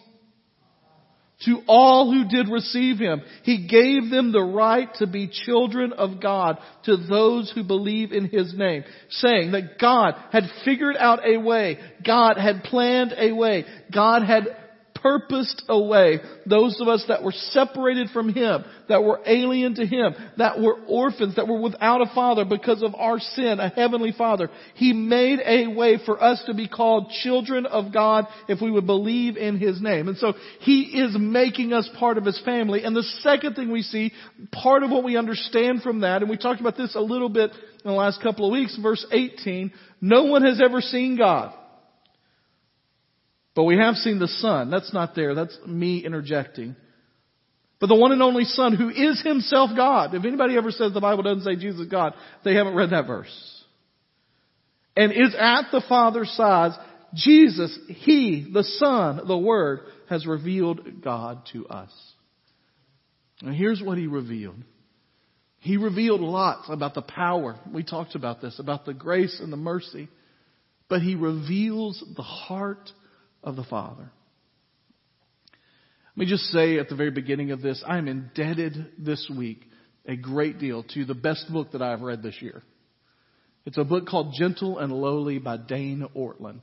to 1.46 1.60
all 1.66 2.12
who 2.12 2.28
did 2.28 2.50
receive 2.50 2.98
him, 2.98 3.22
he 3.42 3.66
gave 3.66 4.10
them 4.10 4.32
the 4.32 4.42
right 4.42 4.88
to 4.96 5.06
be 5.06 5.28
children 5.46 5.92
of 5.92 6.20
God 6.20 6.58
to 6.84 6.96
those 6.96 7.50
who 7.54 7.64
believe 7.64 8.12
in 8.12 8.28
his 8.28 8.54
name, 8.56 8.84
saying 9.10 9.52
that 9.52 9.78
God 9.80 10.14
had 10.30 10.44
figured 10.64 10.96
out 10.96 11.26
a 11.26 11.38
way, 11.38 11.78
God 12.06 12.36
had 12.36 12.64
planned 12.64 13.14
a 13.16 13.32
way, 13.32 13.64
God 13.92 14.22
had 14.22 14.44
purposed 15.04 15.62
away 15.68 16.18
those 16.46 16.80
of 16.80 16.88
us 16.88 17.04
that 17.08 17.22
were 17.22 17.32
separated 17.32 18.08
from 18.08 18.32
Him, 18.32 18.64
that 18.88 19.02
were 19.02 19.20
alien 19.26 19.74
to 19.74 19.84
Him, 19.84 20.14
that 20.38 20.58
were 20.58 20.76
orphans, 20.88 21.36
that 21.36 21.46
were 21.46 21.60
without 21.60 22.00
a 22.00 22.10
father 22.14 22.46
because 22.46 22.82
of 22.82 22.94
our 22.94 23.18
sin, 23.18 23.60
a 23.60 23.68
heavenly 23.68 24.12
father. 24.16 24.48
He 24.74 24.94
made 24.94 25.40
a 25.44 25.66
way 25.66 25.98
for 26.06 26.22
us 26.22 26.42
to 26.46 26.54
be 26.54 26.68
called 26.68 27.10
children 27.22 27.66
of 27.66 27.92
God 27.92 28.26
if 28.48 28.62
we 28.62 28.70
would 28.70 28.86
believe 28.86 29.36
in 29.36 29.58
His 29.58 29.80
name. 29.82 30.08
And 30.08 30.16
so 30.16 30.32
He 30.60 30.98
is 30.98 31.14
making 31.18 31.74
us 31.74 31.88
part 31.98 32.16
of 32.16 32.24
His 32.24 32.40
family. 32.42 32.82
And 32.82 32.96
the 32.96 33.02
second 33.20 33.56
thing 33.56 33.70
we 33.70 33.82
see, 33.82 34.10
part 34.52 34.82
of 34.82 34.90
what 34.90 35.04
we 35.04 35.18
understand 35.18 35.82
from 35.82 36.00
that, 36.00 36.22
and 36.22 36.30
we 36.30 36.38
talked 36.38 36.60
about 36.60 36.78
this 36.78 36.94
a 36.94 37.00
little 37.00 37.28
bit 37.28 37.50
in 37.50 37.90
the 37.90 37.92
last 37.92 38.22
couple 38.22 38.46
of 38.46 38.52
weeks, 38.52 38.78
verse 38.80 39.04
18, 39.12 39.70
no 40.00 40.24
one 40.24 40.42
has 40.44 40.62
ever 40.64 40.80
seen 40.80 41.18
God. 41.18 41.52
But 43.54 43.64
we 43.64 43.76
have 43.76 43.94
seen 43.96 44.18
the 44.18 44.28
Son. 44.28 44.70
That's 44.70 44.92
not 44.92 45.14
there. 45.14 45.34
That's 45.34 45.56
me 45.66 46.04
interjecting. 46.04 46.76
But 47.80 47.88
the 47.88 47.94
one 47.96 48.12
and 48.12 48.22
only 48.22 48.44
Son 48.44 48.74
who 48.74 48.88
is 48.88 49.22
Himself 49.22 49.70
God. 49.76 50.14
If 50.14 50.24
anybody 50.24 50.56
ever 50.56 50.70
says 50.70 50.92
the 50.92 51.00
Bible 51.00 51.22
doesn't 51.22 51.44
say 51.44 51.56
Jesus 51.56 51.82
is 51.82 51.88
God, 51.88 52.14
they 52.44 52.54
haven't 52.54 52.74
read 52.74 52.90
that 52.90 53.06
verse. 53.06 53.64
And 54.96 55.12
is 55.12 55.34
at 55.38 55.70
the 55.70 55.82
Father's 55.88 56.30
side. 56.30 56.72
Jesus, 57.14 57.78
He, 57.88 58.48
the 58.52 58.64
Son, 58.64 59.20
the 59.26 59.38
Word, 59.38 59.80
has 60.08 60.26
revealed 60.26 61.02
God 61.02 61.42
to 61.52 61.66
us. 61.66 61.90
And 63.40 63.54
here's 63.54 63.82
what 63.82 63.98
He 63.98 64.06
revealed. 64.06 64.56
He 65.58 65.76
revealed 65.76 66.20
lots 66.20 66.68
about 66.68 66.94
the 66.94 67.02
power. 67.02 67.58
We 67.72 67.84
talked 67.84 68.14
about 68.14 68.40
this, 68.40 68.58
about 68.58 68.84
the 68.84 68.94
grace 68.94 69.40
and 69.40 69.52
the 69.52 69.56
mercy. 69.56 70.08
But 70.88 71.02
He 71.02 71.14
reveals 71.14 72.02
the 72.16 72.22
heart 72.22 72.90
of 73.44 73.56
the 73.56 73.64
Father. 73.64 74.10
Let 76.16 76.16
me 76.16 76.26
just 76.26 76.44
say 76.44 76.78
at 76.78 76.88
the 76.88 76.96
very 76.96 77.10
beginning 77.10 77.50
of 77.50 77.62
this, 77.62 77.82
I 77.86 77.98
am 77.98 78.08
indebted 78.08 78.92
this 78.98 79.30
week 79.36 79.62
a 80.06 80.16
great 80.16 80.58
deal 80.58 80.84
to 80.94 81.04
the 81.04 81.14
best 81.14 81.52
book 81.52 81.72
that 81.72 81.82
I've 81.82 82.02
read 82.02 82.22
this 82.22 82.40
year. 82.40 82.62
It's 83.66 83.78
a 83.78 83.84
book 83.84 84.06
called 84.06 84.34
Gentle 84.38 84.78
and 84.78 84.92
Lowly 84.92 85.38
by 85.38 85.56
Dane 85.56 86.06
Ortlund. 86.16 86.60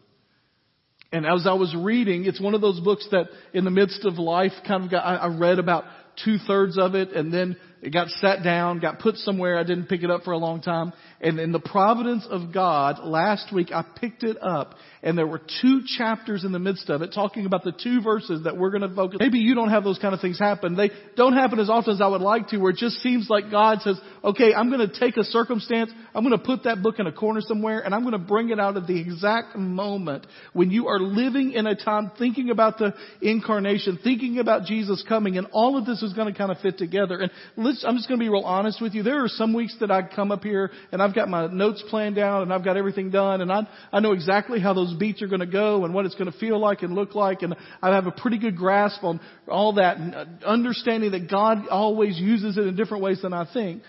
And 1.12 1.26
as 1.26 1.46
I 1.46 1.54
was 1.54 1.76
reading, 1.76 2.26
it's 2.26 2.40
one 2.40 2.54
of 2.54 2.62
those 2.62 2.80
books 2.80 3.06
that 3.12 3.26
in 3.54 3.66
the 3.66 3.72
midst 3.72 4.06
of 4.06 4.18
life 4.18 4.54
kind 4.66 4.86
of 4.86 4.92
got, 4.92 5.02
I 5.04 5.28
read 5.28 5.60
about 5.60 5.84
two 6.24 6.38
thirds 6.48 6.78
of 6.78 6.96
it 6.96 7.12
and 7.12 7.34
then 7.34 7.58
it 7.82 7.92
got 7.92 8.10
sat 8.10 8.44
down, 8.44 8.80
got 8.80 9.00
put 9.00 9.18
somewhere. 9.18 9.58
I 9.58 9.64
didn't 9.64 9.88
pick 9.88 10.04
it 10.04 10.12
up 10.12 10.24
for 10.24 10.32
a 10.32 10.38
long 10.38 10.62
time. 10.62 10.94
And 11.20 11.40
in 11.40 11.52
the 11.52 11.60
providence 11.60 12.28
of 12.30 12.54
God, 12.54 13.00
last 13.04 13.52
week 13.52 13.72
I 13.74 13.84
picked 14.00 14.24
it 14.24 14.38
up 14.42 14.76
and 15.02 15.18
there 15.18 15.26
were 15.26 15.42
two 15.62 15.82
chapters 15.98 16.44
in 16.44 16.52
the 16.52 16.60
midst 16.60 16.90
of 16.90 17.02
it 17.02 17.12
talking 17.14 17.48
about 17.48 17.64
the 17.64 17.72
two 17.72 18.02
verses 18.02 18.44
that 18.44 18.56
we're 18.56 18.70
going 18.70 18.88
to 18.88 18.96
focus. 18.96 19.18
Maybe 19.20 19.40
you 19.40 19.56
don't 19.56 19.70
have 19.70 19.84
those 19.84 19.98
kind 19.98 20.14
of 20.14 20.22
things 20.22 20.38
happen. 20.38 20.76
They 20.76 20.92
don't 21.16 21.34
happen 21.34 21.60
as 21.60 21.70
often 21.70 21.96
as 21.96 22.02
I 22.02 22.08
would 22.08 22.22
like 22.22 22.50
to 22.50 22.58
where 22.58 22.72
it 22.72 22.78
just 22.78 22.98
seems 22.98 23.30
like 23.30 23.50
God 23.50 23.82
says, 23.82 24.00
okay, 24.24 24.54
I'm 24.54 24.70
going 24.70 24.88
to 24.88 25.00
take 25.00 25.18
a 25.18 25.24
circumstance, 25.24 25.92
I'm 26.14 26.24
going 26.24 26.38
to 26.38 26.44
put 26.44 26.64
that 26.64 26.82
book 26.82 27.00
in 27.00 27.08
a 27.08 27.12
corner 27.12 27.42
somewhere 27.42 27.80
and 27.80 27.94
I'm 27.94 28.02
going 28.02 28.14
to 28.14 28.20
bring 28.20 28.50
it 28.50 28.60
out 28.60 28.78
at 28.78 28.88
the 28.88 29.00
exact 29.00 29.56
moment 29.56 30.28
when 30.54 30.70
you 30.70 30.88
are 30.88 31.00
living 31.00 31.54
in 31.54 31.66
a 31.66 31.76
time 31.76 32.12
thinking 32.18 32.50
about 32.50 32.78
the 32.78 32.94
incarnation, 33.22 34.00
thinking 34.04 34.40
about 34.40 34.66
Jesus 34.66 35.04
coming 35.08 35.38
and 35.38 35.48
all 35.52 35.78
of 35.78 35.86
this 35.86 36.04
is 36.04 36.14
going 36.14 36.32
to 36.32 36.38
kind 36.38 36.52
of 36.52 36.60
fit 36.60 36.78
together. 36.78 37.20
And 37.20 37.32
I'm 37.58 37.96
just 37.96 38.08
going 38.08 38.20
to 38.20 38.24
be 38.24 38.30
real 38.30 38.44
honest 38.44 38.82
with 38.82 38.94
you. 38.94 39.04
There 39.04 39.24
are 39.24 39.30
some 39.30 39.54
weeks 39.54 39.76
that 39.80 39.90
I 39.90 40.04
come 40.04 40.32
up 40.32 40.44
here 40.44 40.72
and 40.92 41.02
I've 41.02 41.16
got 41.16 41.28
my 41.28 41.48
notes 41.48 41.84
planned 41.90 42.18
out 42.18 42.44
and 42.44 42.54
I've 42.54 42.64
got 42.64 42.78
everything 42.78 43.10
done 43.10 43.42
and 43.42 43.52
I, 43.52 43.68
I 43.92 44.00
know 44.00 44.12
exactly 44.14 44.60
how 44.60 44.74
those 44.74 44.94
beats 44.94 45.22
are 45.22 45.28
going 45.28 45.40
to 45.40 45.46
go 45.46 45.86
and 45.86 45.94
what 45.94 46.06
it's 46.06 46.16
going 46.16 46.32
to 46.32 46.38
feel 46.38 46.60
like 46.60 46.84
and 46.84 46.94
look 46.94 47.16
like 47.16 47.42
and 47.42 47.56
I 47.82 47.94
have 47.94 48.06
a 48.06 48.12
pretty 48.12 48.38
good 48.38 48.56
grasp 48.56 49.04
on 49.04 49.20
all 49.48 49.74
that 49.74 49.98
and 49.98 50.44
understanding 50.44 51.12
that 51.12 51.30
God 51.30 51.68
always 51.70 52.20
uses 52.20 52.58
it 52.58 52.68
in 52.68 52.76
different 52.76 53.04
ways 53.04 53.22
than 53.22 53.34
I 53.34 53.52
think. 53.52 53.82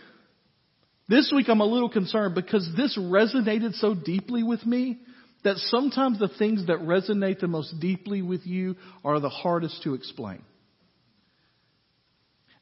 This 1.08 1.32
week 1.34 1.48
I'm 1.48 1.60
a 1.60 1.66
little 1.66 1.90
concerned 1.90 2.34
because 2.34 2.68
this 2.76 2.96
resonated 2.96 3.74
so 3.74 3.94
deeply 3.94 4.42
with 4.42 4.64
me 4.64 4.98
that 5.44 5.56
sometimes 5.56 6.18
the 6.18 6.28
things 6.38 6.66
that 6.66 6.78
resonate 6.78 7.40
the 7.40 7.48
most 7.48 7.80
deeply 7.80 8.22
with 8.22 8.46
you 8.46 8.76
are 9.04 9.18
the 9.20 9.28
hardest 9.28 9.82
to 9.82 9.94
explain. 9.94 10.42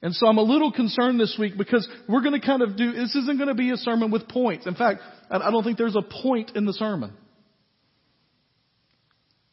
And 0.03 0.15
so 0.15 0.27
I'm 0.27 0.39
a 0.39 0.43
little 0.43 0.73
concerned 0.73 1.21
this 1.21 1.37
week 1.39 1.59
because 1.59 1.87
we're 2.09 2.23
going 2.23 2.41
to 2.41 2.45
kind 2.45 2.63
of 2.63 2.77
do, 2.77 2.93
this 2.93 3.15
isn't 3.15 3.37
going 3.37 3.49
to 3.49 3.55
be 3.55 3.71
a 3.71 3.77
sermon 3.77 4.11
with 4.11 4.29
points. 4.29 4.67
In 4.67 4.75
fact, 4.75 5.01
I 5.31 5.51
don't 5.51 5.63
think 5.63 5.77
there's 5.77 5.97
a 5.97 6.23
point 6.23 6.53
in 6.55 6.65
the 6.65 6.73
sermon. 6.73 7.13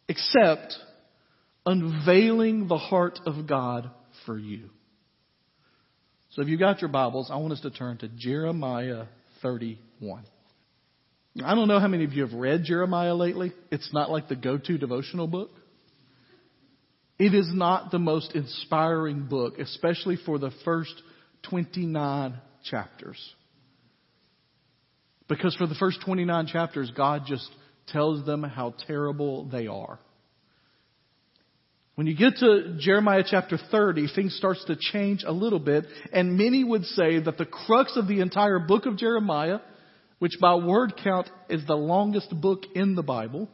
Except 0.08 0.74
unveiling 1.66 2.70
the 2.70 2.78
heart 2.78 3.20
of 3.26 3.46
God 3.46 3.92
for 4.26 4.40
you. 4.40 4.70
So 6.32 6.42
if 6.42 6.48
you've 6.48 6.60
got 6.60 6.82
your 6.82 6.90
Bibles, 6.90 7.30
I 7.32 7.38
want 7.38 7.54
us 7.54 7.62
to 7.62 7.72
turn 7.72 7.98
to 8.00 8.10
Jeremiah 8.10 9.06
31. 9.42 10.24
I 11.44 11.56
don't 11.56 11.68
know 11.68 11.80
how 11.80 11.88
many 11.88 12.04
of 12.04 12.14
you 12.14 12.26
have 12.26 12.34
read 12.34 12.64
Jeremiah 12.64 13.14
lately. 13.16 13.54
It's 13.72 13.94
not 13.94 14.10
like 14.10 14.28
the 14.28 14.36
go-to 14.36 14.78
devotional 14.78 15.28
book. 15.28 15.52
It 17.20 17.34
is 17.34 17.50
not 17.52 17.92
the 17.92 18.00
most 18.00 18.36
inspiring 18.36 19.28
book, 19.28 19.58
especially 19.60 20.18
for 20.26 20.38
the 20.38 20.52
first 20.66 20.94
29 21.50 22.36
chapters. 22.64 23.20
Because 25.28 25.56
for 25.56 25.68
the 25.68 25.76
first 25.76 26.00
29 26.06 26.48
chapters, 26.48 26.92
God 26.96 27.24
just 27.28 27.50
tells 27.88 28.26
them 28.26 28.44
how 28.44 28.76
terrible 28.86 29.46
they 29.50 29.68
are. 29.68 30.00
When 31.98 32.06
you 32.06 32.16
get 32.16 32.38
to 32.42 32.76
Jeremiah 32.78 33.24
chapter 33.28 33.58
30, 33.58 34.10
things 34.14 34.36
starts 34.36 34.64
to 34.66 34.76
change 34.76 35.24
a 35.26 35.32
little 35.32 35.58
bit, 35.58 35.86
and 36.14 36.38
many 36.38 36.64
would 36.64 36.86
say 36.86 37.20
that 37.20 37.40
the 37.40 37.46
crux 37.46 37.98
of 37.98 38.08
the 38.08 38.22
entire 38.22 38.60
book 38.60 38.86
of 38.86 38.98
Jeremiah, 38.98 39.62
which 40.20 40.34
by 40.40 40.54
word 40.54 40.94
count 41.04 41.28
is 41.50 41.66
the 41.66 41.76
longest 41.76 42.40
book 42.40 42.66
in 42.76 42.94
the 42.94 43.02
Bible, 43.02 43.50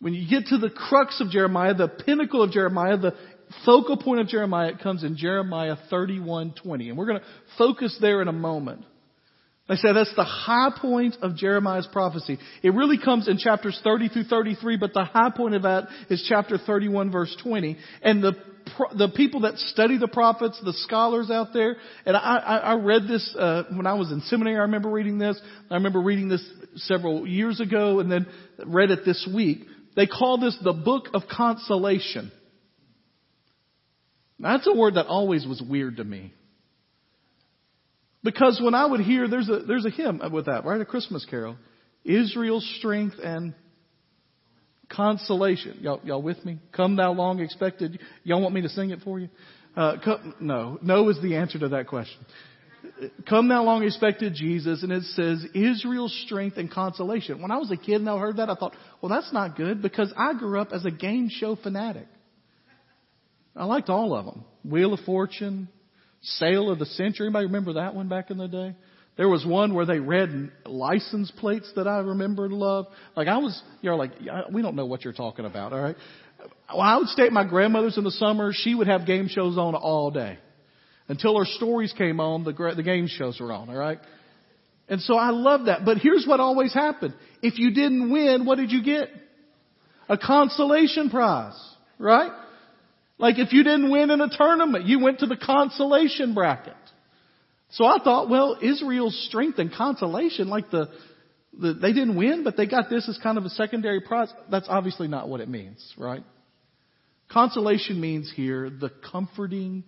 when 0.00 0.14
you 0.14 0.28
get 0.28 0.48
to 0.48 0.58
the 0.58 0.68
crux 0.68 1.20
of 1.20 1.30
Jeremiah, 1.30 1.74
the 1.74 1.86
pinnacle 1.86 2.42
of 2.42 2.50
Jeremiah, 2.50 2.96
the 2.96 3.14
focal 3.64 3.96
point 3.96 4.20
of 4.20 4.26
Jeremiah, 4.26 4.70
it 4.70 4.80
comes 4.80 5.04
in 5.04 5.16
Jeremiah 5.16 5.76
31:20. 5.92 6.88
And 6.88 6.98
we're 6.98 7.06
going 7.06 7.20
to 7.20 7.26
focus 7.56 7.96
there 8.00 8.20
in 8.20 8.26
a 8.26 8.32
moment. 8.32 8.84
I 9.72 9.76
say 9.76 9.94
that's 9.94 10.14
the 10.14 10.24
high 10.24 10.68
point 10.78 11.16
of 11.22 11.34
Jeremiah's 11.34 11.88
prophecy. 11.90 12.38
It 12.62 12.74
really 12.74 12.98
comes 12.98 13.26
in 13.26 13.38
chapters 13.38 13.80
30 13.82 14.10
through 14.10 14.24
33, 14.24 14.76
but 14.76 14.92
the 14.92 15.04
high 15.04 15.30
point 15.34 15.54
of 15.54 15.62
that 15.62 15.88
is 16.10 16.22
chapter 16.28 16.58
31 16.58 17.10
verse 17.10 17.34
20. 17.42 17.78
And 18.02 18.22
the 18.22 18.32
the 18.96 19.08
people 19.08 19.40
that 19.40 19.56
study 19.56 19.96
the 19.96 20.08
prophets, 20.08 20.60
the 20.62 20.74
scholars 20.74 21.30
out 21.30 21.48
there, 21.54 21.76
and 22.04 22.16
I, 22.16 22.20
I, 22.20 22.56
I 22.56 22.74
read 22.74 23.08
this 23.08 23.34
uh, 23.36 23.64
when 23.74 23.86
I 23.86 23.94
was 23.94 24.12
in 24.12 24.20
seminary. 24.20 24.56
I 24.56 24.60
remember 24.60 24.90
reading 24.90 25.18
this. 25.18 25.40
I 25.70 25.74
remember 25.74 26.00
reading 26.00 26.28
this 26.28 26.46
several 26.76 27.26
years 27.26 27.58
ago, 27.58 27.98
and 28.00 28.12
then 28.12 28.26
read 28.64 28.90
it 28.90 29.06
this 29.06 29.28
week. 29.34 29.64
They 29.96 30.06
call 30.06 30.38
this 30.38 30.56
the 30.62 30.74
book 30.74 31.08
of 31.14 31.22
consolation. 31.34 32.30
That's 34.38 34.66
a 34.66 34.74
word 34.74 34.94
that 34.94 35.06
always 35.06 35.46
was 35.46 35.62
weird 35.62 35.96
to 35.96 36.04
me. 36.04 36.34
Because 38.22 38.60
when 38.62 38.74
I 38.74 38.86
would 38.86 39.00
hear, 39.00 39.28
there's 39.28 39.48
a, 39.48 39.60
there's 39.60 39.84
a 39.84 39.90
hymn 39.90 40.20
with 40.32 40.46
that, 40.46 40.64
right? 40.64 40.80
A 40.80 40.84
Christmas 40.84 41.26
carol. 41.28 41.56
Israel's 42.04 42.68
strength 42.78 43.16
and 43.22 43.54
consolation. 44.88 45.78
Y'all, 45.80 46.00
y'all 46.04 46.22
with 46.22 46.44
me? 46.44 46.58
Come 46.72 46.96
thou 46.96 47.12
long 47.12 47.40
expected. 47.40 47.98
Y'all 48.24 48.40
want 48.40 48.54
me 48.54 48.62
to 48.62 48.68
sing 48.68 48.90
it 48.90 49.00
for 49.02 49.18
you? 49.18 49.28
Uh, 49.76 49.94
come, 50.04 50.34
no. 50.40 50.78
No 50.82 51.08
is 51.08 51.20
the 51.22 51.36
answer 51.36 51.58
to 51.58 51.68
that 51.70 51.88
question. 51.88 52.18
Come 53.28 53.48
thou 53.48 53.62
long 53.64 53.84
expected 53.84 54.34
Jesus, 54.34 54.82
and 54.82 54.92
it 54.92 55.04
says 55.04 55.44
Israel's 55.54 56.14
strength 56.26 56.56
and 56.56 56.70
consolation. 56.70 57.40
When 57.40 57.50
I 57.50 57.58
was 57.58 57.70
a 57.70 57.76
kid 57.76 57.96
and 57.96 58.08
I 58.08 58.18
heard 58.18 58.36
that, 58.36 58.50
I 58.50 58.54
thought, 58.54 58.74
well, 59.00 59.08
that's 59.08 59.32
not 59.32 59.56
good 59.56 59.82
because 59.82 60.12
I 60.16 60.34
grew 60.34 60.60
up 60.60 60.72
as 60.72 60.84
a 60.84 60.90
game 60.90 61.28
show 61.30 61.56
fanatic. 61.56 62.06
I 63.56 63.64
liked 63.64 63.88
all 63.88 64.14
of 64.14 64.26
them. 64.26 64.44
Wheel 64.64 64.92
of 64.94 65.00
Fortune, 65.00 65.68
Sale 66.22 66.70
of 66.70 66.78
the 66.78 66.86
Century. 66.86 67.26
Anybody 67.26 67.46
remember 67.46 67.74
that 67.74 67.94
one 67.94 68.08
back 68.08 68.30
in 68.30 68.38
the 68.38 68.48
day? 68.48 68.74
There 69.16 69.28
was 69.28 69.44
one 69.44 69.74
where 69.74 69.84
they 69.84 69.98
read 69.98 70.50
license 70.64 71.30
plates 71.32 71.70
that 71.76 71.86
I 71.86 71.98
remember 71.98 72.46
and 72.46 72.54
loved. 72.54 72.88
Like 73.14 73.28
I 73.28 73.38
was, 73.38 73.60
you're 73.82 73.94
like, 73.94 74.12
we 74.50 74.62
don't 74.62 74.74
know 74.74 74.86
what 74.86 75.04
you're 75.04 75.12
talking 75.12 75.44
about, 75.44 75.72
alright? 75.72 75.96
When 76.72 76.86
I 76.86 76.96
would 76.96 77.08
stay 77.08 77.26
at 77.26 77.32
my 77.32 77.46
grandmother's 77.46 77.98
in 77.98 78.04
the 78.04 78.10
summer, 78.12 78.52
she 78.54 78.74
would 78.74 78.86
have 78.86 79.06
game 79.06 79.28
shows 79.28 79.58
on 79.58 79.74
all 79.74 80.10
day. 80.10 80.38
Until 81.08 81.36
her 81.38 81.44
stories 81.44 81.92
came 81.96 82.20
on, 82.20 82.44
the, 82.44 82.52
the 82.74 82.82
game 82.82 83.06
shows 83.06 83.38
were 83.38 83.52
on, 83.52 83.68
alright? 83.68 83.98
And 84.88 85.00
so 85.02 85.16
I 85.16 85.30
love 85.30 85.66
that. 85.66 85.84
But 85.84 85.98
here's 85.98 86.24
what 86.26 86.40
always 86.40 86.72
happened. 86.72 87.14
If 87.42 87.58
you 87.58 87.72
didn't 87.72 88.10
win, 88.10 88.46
what 88.46 88.56
did 88.56 88.70
you 88.72 88.82
get? 88.82 89.08
A 90.08 90.16
consolation 90.16 91.10
prize, 91.10 91.58
right? 91.98 92.32
Like 93.18 93.38
if 93.38 93.52
you 93.52 93.62
didn't 93.62 93.90
win 93.90 94.10
in 94.10 94.20
a 94.20 94.28
tournament, 94.28 94.86
you 94.86 94.98
went 95.00 95.20
to 95.20 95.26
the 95.26 95.36
consolation 95.36 96.34
bracket. 96.34 96.74
So 97.70 97.84
I 97.84 97.98
thought, 98.02 98.28
well, 98.28 98.58
Israel's 98.60 99.26
strength 99.28 99.58
and 99.58 99.72
consolation, 99.72 100.48
like 100.48 100.70
the, 100.70 100.90
the, 101.58 101.72
they 101.72 101.92
didn't 101.92 102.16
win, 102.16 102.44
but 102.44 102.56
they 102.56 102.66
got 102.66 102.90
this 102.90 103.08
as 103.08 103.18
kind 103.22 103.38
of 103.38 103.44
a 103.44 103.50
secondary 103.50 104.00
prize. 104.00 104.32
That's 104.50 104.66
obviously 104.68 105.08
not 105.08 105.28
what 105.28 105.40
it 105.40 105.48
means, 105.48 105.94
right? 105.96 106.22
Consolation 107.30 108.00
means 108.00 108.30
here 108.34 108.68
the 108.68 108.90
comforting 109.10 109.84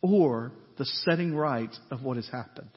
or 0.00 0.52
the 0.78 0.84
setting 0.84 1.34
right 1.34 1.74
of 1.90 2.02
what 2.02 2.16
has 2.16 2.28
happened. 2.30 2.70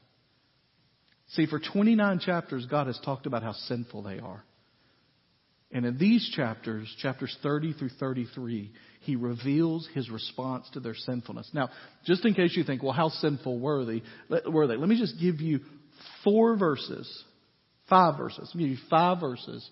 See, 1.29 1.45
for 1.45 1.59
29 1.59 2.19
chapters, 2.19 2.65
God 2.65 2.87
has 2.87 2.99
talked 3.03 3.25
about 3.25 3.43
how 3.43 3.53
sinful 3.53 4.03
they 4.03 4.19
are. 4.19 4.43
And 5.71 5.85
in 5.85 5.97
these 5.97 6.29
chapters, 6.35 6.93
chapters 7.01 7.35
30 7.43 7.73
through 7.73 7.89
33, 7.99 8.71
he 9.01 9.15
reveals 9.15 9.87
his 9.93 10.09
response 10.09 10.69
to 10.73 10.79
their 10.79 10.95
sinfulness. 10.95 11.49
Now, 11.53 11.69
just 12.05 12.25
in 12.25 12.33
case 12.33 12.55
you 12.55 12.63
think, 12.63 12.81
well, 12.81 12.93
how 12.93 13.09
sinful 13.09 13.59
were 13.59 13.85
they? 13.85 14.01
Were 14.49 14.67
they? 14.67 14.77
Let 14.77 14.87
me 14.87 14.97
just 14.97 15.19
give 15.19 15.41
you 15.41 15.59
four 16.23 16.55
verses, 16.55 17.23
five 17.89 18.17
verses. 18.17 18.49
Give 18.53 18.69
you 18.69 18.77
five 18.89 19.19
verses 19.19 19.69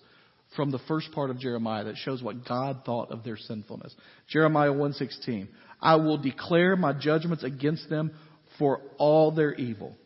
from 0.54 0.70
the 0.70 0.78
first 0.86 1.12
part 1.12 1.30
of 1.30 1.38
Jeremiah 1.38 1.84
that 1.84 1.96
shows 1.96 2.22
what 2.22 2.46
God 2.46 2.82
thought 2.84 3.10
of 3.10 3.24
their 3.24 3.36
sinfulness. 3.36 3.94
Jeremiah 4.28 4.72
1:16. 4.72 5.48
I 5.80 5.96
will 5.96 6.18
declare 6.18 6.76
my 6.76 6.92
judgments 6.92 7.42
against 7.42 7.88
them 7.88 8.12
for 8.58 8.80
all 8.98 9.32
their 9.32 9.54
evil. 9.54 9.96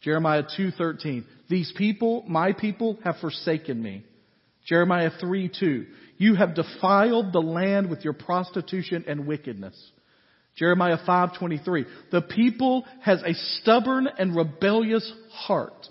Jeremiah 0.00 0.42
2:13. 0.42 1.24
These 1.48 1.72
people, 1.72 2.24
my 2.28 2.52
people, 2.52 2.98
have 3.04 3.18
forsaken 3.18 3.82
me. 3.82 4.04
Jeremiah 4.64 5.10
3:2. 5.20 5.86
You 6.16 6.34
have 6.36 6.54
defiled 6.54 7.32
the 7.32 7.42
land 7.42 7.90
with 7.90 8.04
your 8.04 8.12
prostitution 8.12 9.04
and 9.06 9.26
wickedness. 9.26 9.92
Jeremiah 10.54 10.98
5:23. 10.98 11.86
The 12.10 12.22
people 12.22 12.86
has 13.00 13.22
a 13.22 13.34
stubborn 13.34 14.06
and 14.06 14.36
rebellious 14.36 15.10
heart. 15.30 15.88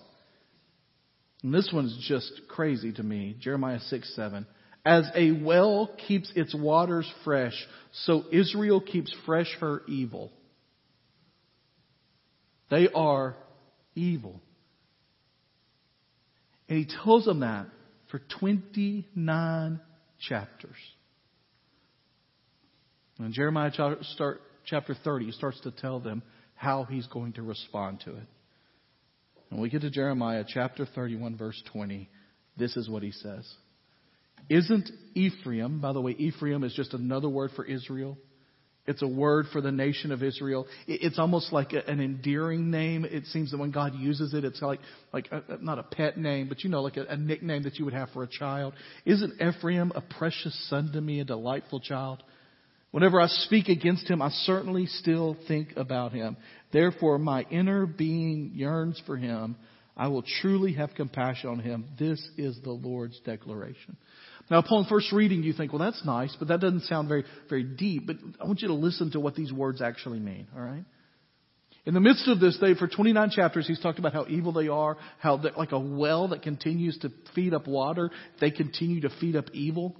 And 1.43 1.53
this 1.53 1.71
one's 1.73 1.95
just 2.07 2.47
crazy 2.47 2.93
to 2.93 3.03
me. 3.03 3.35
Jeremiah 3.39 3.81
6, 3.81 4.15
7. 4.15 4.47
As 4.85 5.09
a 5.15 5.31
well 5.31 5.87
keeps 6.07 6.31
its 6.35 6.55
waters 6.55 7.09
fresh, 7.23 7.67
so 7.91 8.25
Israel 8.31 8.81
keeps 8.81 9.13
fresh 9.25 9.53
her 9.59 9.81
evil. 9.87 10.31
They 12.69 12.89
are 12.89 13.35
evil. 13.95 14.41
And 16.69 16.79
he 16.79 16.85
tells 16.85 17.25
them 17.25 17.41
that 17.41 17.67
for 18.13 18.21
29 18.39 19.79
chapters. 20.29 20.75
And 23.17 23.33
Jeremiah 23.33 23.71
chapter 24.65 24.95
30, 25.03 25.31
starts 25.31 25.59
to 25.61 25.71
tell 25.71 25.99
them 25.99 26.21
how 26.53 26.83
he's 26.83 27.07
going 27.07 27.33
to 27.33 27.41
respond 27.41 28.01
to 28.01 28.11
it. 28.11 28.27
When 29.49 29.61
we 29.61 29.71
get 29.71 29.81
to 29.81 29.89
Jeremiah 29.89 30.43
chapter 30.47 30.85
31, 30.85 31.37
verse 31.37 31.59
20, 31.71 32.07
this 32.55 32.77
is 32.77 32.87
what 32.87 33.01
he 33.01 33.09
says. 33.09 33.51
Isn't 34.47 34.91
Ephraim, 35.15 35.81
by 35.81 35.93
the 35.93 36.01
way, 36.01 36.11
Ephraim 36.11 36.63
is 36.63 36.75
just 36.75 36.93
another 36.93 37.29
word 37.29 37.49
for 37.55 37.65
Israel. 37.65 38.19
It's 38.85 39.01
a 39.01 39.07
word 39.07 39.45
for 39.53 39.61
the 39.61 39.71
nation 39.71 40.11
of 40.11 40.21
Israel. 40.21 40.67
It's 40.87 41.17
almost 41.17 41.53
like 41.53 41.71
an 41.71 42.01
endearing 42.01 42.69
name. 42.69 43.05
It 43.05 43.25
seems 43.27 43.51
that 43.51 43.57
when 43.57 43.71
God 43.71 43.95
uses 43.95 44.33
it, 44.33 44.43
it's 44.43 44.61
like, 44.61 44.81
like 45.13 45.29
a, 45.31 45.57
not 45.61 45.79
a 45.79 45.83
pet 45.83 46.17
name, 46.17 46.49
but 46.49 46.63
you 46.65 46.69
know, 46.69 46.81
like 46.81 46.97
a, 46.97 47.05
a 47.05 47.15
nickname 47.15 47.63
that 47.63 47.79
you 47.79 47.85
would 47.85 47.93
have 47.93 48.09
for 48.09 48.23
a 48.23 48.27
child. 48.27 48.73
Isn't 49.05 49.41
Ephraim 49.41 49.93
a 49.95 50.01
precious 50.01 50.57
son 50.69 50.91
to 50.91 50.99
me, 50.99 51.21
a 51.21 51.23
delightful 51.23 51.79
child? 51.79 52.21
Whenever 52.91 53.21
I 53.21 53.27
speak 53.27 53.69
against 53.69 54.09
him, 54.09 54.21
I 54.21 54.29
certainly 54.29 54.85
still 54.85 55.37
think 55.47 55.69
about 55.77 56.11
him. 56.11 56.35
Therefore, 56.73 57.17
my 57.17 57.43
inner 57.49 57.85
being 57.85 58.51
yearns 58.53 59.01
for 59.05 59.15
him. 59.15 59.55
I 59.95 60.07
will 60.07 60.23
truly 60.41 60.73
have 60.73 60.95
compassion 60.95 61.49
on 61.51 61.59
him. 61.59 61.85
This 61.99 62.19
is 62.37 62.59
the 62.63 62.71
Lord's 62.71 63.19
declaration. 63.19 63.95
Now, 64.51 64.59
upon 64.59 64.85
first 64.85 65.11
reading, 65.11 65.43
you 65.43 65.53
think, 65.53 65.71
well, 65.71 65.79
that's 65.79 66.03
nice, 66.05 66.35
but 66.37 66.49
that 66.49 66.59
doesn't 66.59 66.83
sound 66.83 67.07
very, 67.07 67.23
very 67.49 67.63
deep. 67.63 68.07
But 68.07 68.17
I 68.41 68.45
want 68.45 68.61
you 68.61 68.67
to 68.67 68.73
listen 68.73 69.11
to 69.11 69.19
what 69.19 69.35
these 69.35 69.53
words 69.53 69.81
actually 69.81 70.19
mean, 70.19 70.47
all 70.55 70.61
right? 70.61 70.83
In 71.85 71.93
the 71.93 71.99
midst 71.99 72.27
of 72.27 72.39
this, 72.39 72.57
they, 72.61 72.75
for 72.75 72.87
29 72.87 73.29
chapters, 73.31 73.67
he's 73.67 73.79
talked 73.79 73.99
about 73.99 74.13
how 74.13 74.25
evil 74.27 74.53
they 74.53 74.69
are, 74.69 74.97
how 75.19 75.41
like 75.57 75.73
a 75.73 75.79
well 75.79 76.29
that 76.29 76.41
continues 76.41 76.97
to 76.99 77.09
feed 77.35 77.53
up 77.53 77.67
water, 77.67 78.09
they 78.39 78.51
continue 78.51 79.01
to 79.01 79.09
feed 79.19 79.35
up 79.35 79.45
evil. 79.53 79.95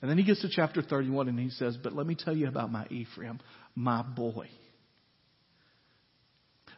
And 0.00 0.10
then 0.10 0.16
he 0.16 0.24
gets 0.24 0.40
to 0.42 0.48
chapter 0.50 0.80
31 0.80 1.28
and 1.28 1.38
he 1.38 1.50
says, 1.50 1.76
But 1.76 1.92
let 1.92 2.06
me 2.06 2.14
tell 2.14 2.34
you 2.34 2.48
about 2.48 2.70
my 2.70 2.86
Ephraim, 2.88 3.40
my 3.74 4.02
boy. 4.02 4.48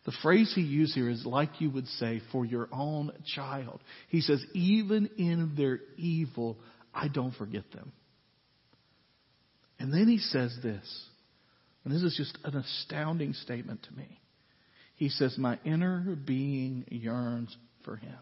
The 0.07 0.12
phrase 0.23 0.52
he 0.54 0.62
used 0.62 0.95
here 0.95 1.11
is 1.11 1.26
like 1.26 1.61
you 1.61 1.71
would 1.71 1.87
say, 1.87 2.23
for 2.33 2.47
your 2.47 2.69
own 2.73 3.12
child. 3.35 3.80
He 4.09 4.23
says, 4.23 4.42
even 4.54 5.11
in 5.19 5.54
their 5.57 5.80
evil, 5.99 6.59
I 6.95 7.09
don't 7.09 7.35
forget 7.35 7.64
them. 7.73 7.92
And 9.78 9.92
then 9.92 10.09
he 10.09 10.19
says 10.19 10.57
this, 10.62 11.04
and 11.85 11.95
this 11.95 12.02
is 12.02 12.14
just 12.16 12.38
an 12.45 12.57
astounding 12.57 13.33
statement 13.35 13.83
to 13.85 13.92
me. 13.92 14.21
He 14.97 15.09
says, 15.09 15.38
My 15.38 15.59
inner 15.64 16.14
being 16.14 16.85
yearns 16.90 17.57
for 17.85 17.97
him. 17.97 18.19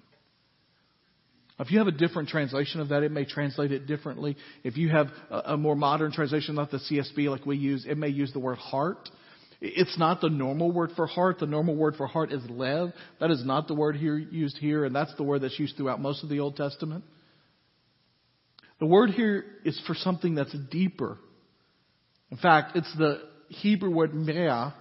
If 1.58 1.72
you 1.72 1.78
have 1.78 1.88
a 1.88 1.92
different 1.92 2.28
translation 2.28 2.80
of 2.80 2.90
that, 2.90 3.02
it 3.02 3.10
may 3.10 3.24
translate 3.24 3.72
it 3.72 3.88
differently. 3.88 4.36
If 4.62 4.76
you 4.76 4.90
have 4.90 5.08
a, 5.28 5.56
more 5.56 5.74
modern 5.74 6.12
translation, 6.12 6.54
not 6.54 6.70
the 6.70 6.78
CSB 6.78 7.28
like 7.28 7.44
we 7.44 7.56
use, 7.56 7.84
it 7.84 7.98
may 7.98 8.08
use 8.08 8.32
the 8.32 8.38
word 8.38 8.58
heart. 8.58 9.10
It's 9.60 9.98
not 9.98 10.20
the 10.20 10.30
normal 10.30 10.70
word 10.70 10.92
for 10.94 11.06
heart. 11.06 11.40
The 11.40 11.46
normal 11.46 11.74
word 11.74 11.96
for 11.96 12.06
heart 12.06 12.32
is 12.32 12.42
lev. 12.48 12.92
That 13.18 13.30
is 13.30 13.44
not 13.44 13.66
the 13.66 13.74
word 13.74 13.96
here 13.96 14.16
used 14.16 14.56
here, 14.58 14.84
and 14.84 14.94
that's 14.94 15.14
the 15.16 15.24
word 15.24 15.42
that's 15.42 15.58
used 15.58 15.76
throughout 15.76 16.00
most 16.00 16.22
of 16.22 16.28
the 16.28 16.40
Old 16.40 16.56
Testament. 16.56 17.04
The 18.78 18.86
word 18.86 19.10
here 19.10 19.44
is 19.64 19.80
for 19.86 19.94
something 19.94 20.36
that's 20.36 20.54
deeper. 20.70 21.18
In 22.30 22.36
fact, 22.36 22.76
it's 22.76 22.94
the 22.96 23.22
Hebrew 23.48 23.90
word 23.90 24.14
meah, 24.14 24.74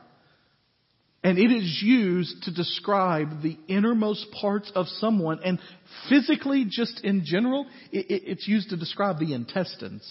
and 1.23 1.39
it 1.39 1.51
is 1.51 1.81
used 1.83 2.43
to 2.43 2.53
describe 2.53 3.41
the 3.41 3.57
innermost 3.67 4.27
parts 4.39 4.71
of 4.75 4.85
someone. 4.99 5.39
And 5.43 5.59
physically, 6.07 6.65
just 6.69 7.03
in 7.03 7.23
general, 7.25 7.65
it's 7.91 8.47
used 8.47 8.69
to 8.69 8.77
describe 8.77 9.17
the 9.17 9.33
intestines. 9.33 10.07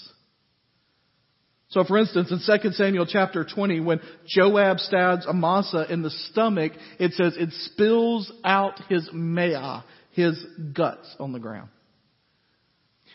So 1.68 1.82
for 1.84 1.98
instance, 1.98 2.30
in 2.30 2.38
2 2.38 2.72
Samuel 2.72 3.06
chapter 3.06 3.44
20, 3.44 3.80
when 3.80 4.00
Joab 4.26 4.78
stabs 4.78 5.26
Amasa 5.26 5.92
in 5.92 6.02
the 6.02 6.10
stomach, 6.10 6.72
it 6.98 7.12
says 7.14 7.36
it 7.36 7.50
spills 7.52 8.30
out 8.44 8.80
his 8.88 9.12
meah, 9.12 9.84
his 10.12 10.42
guts 10.72 11.14
on 11.18 11.32
the 11.32 11.40
ground. 11.40 11.68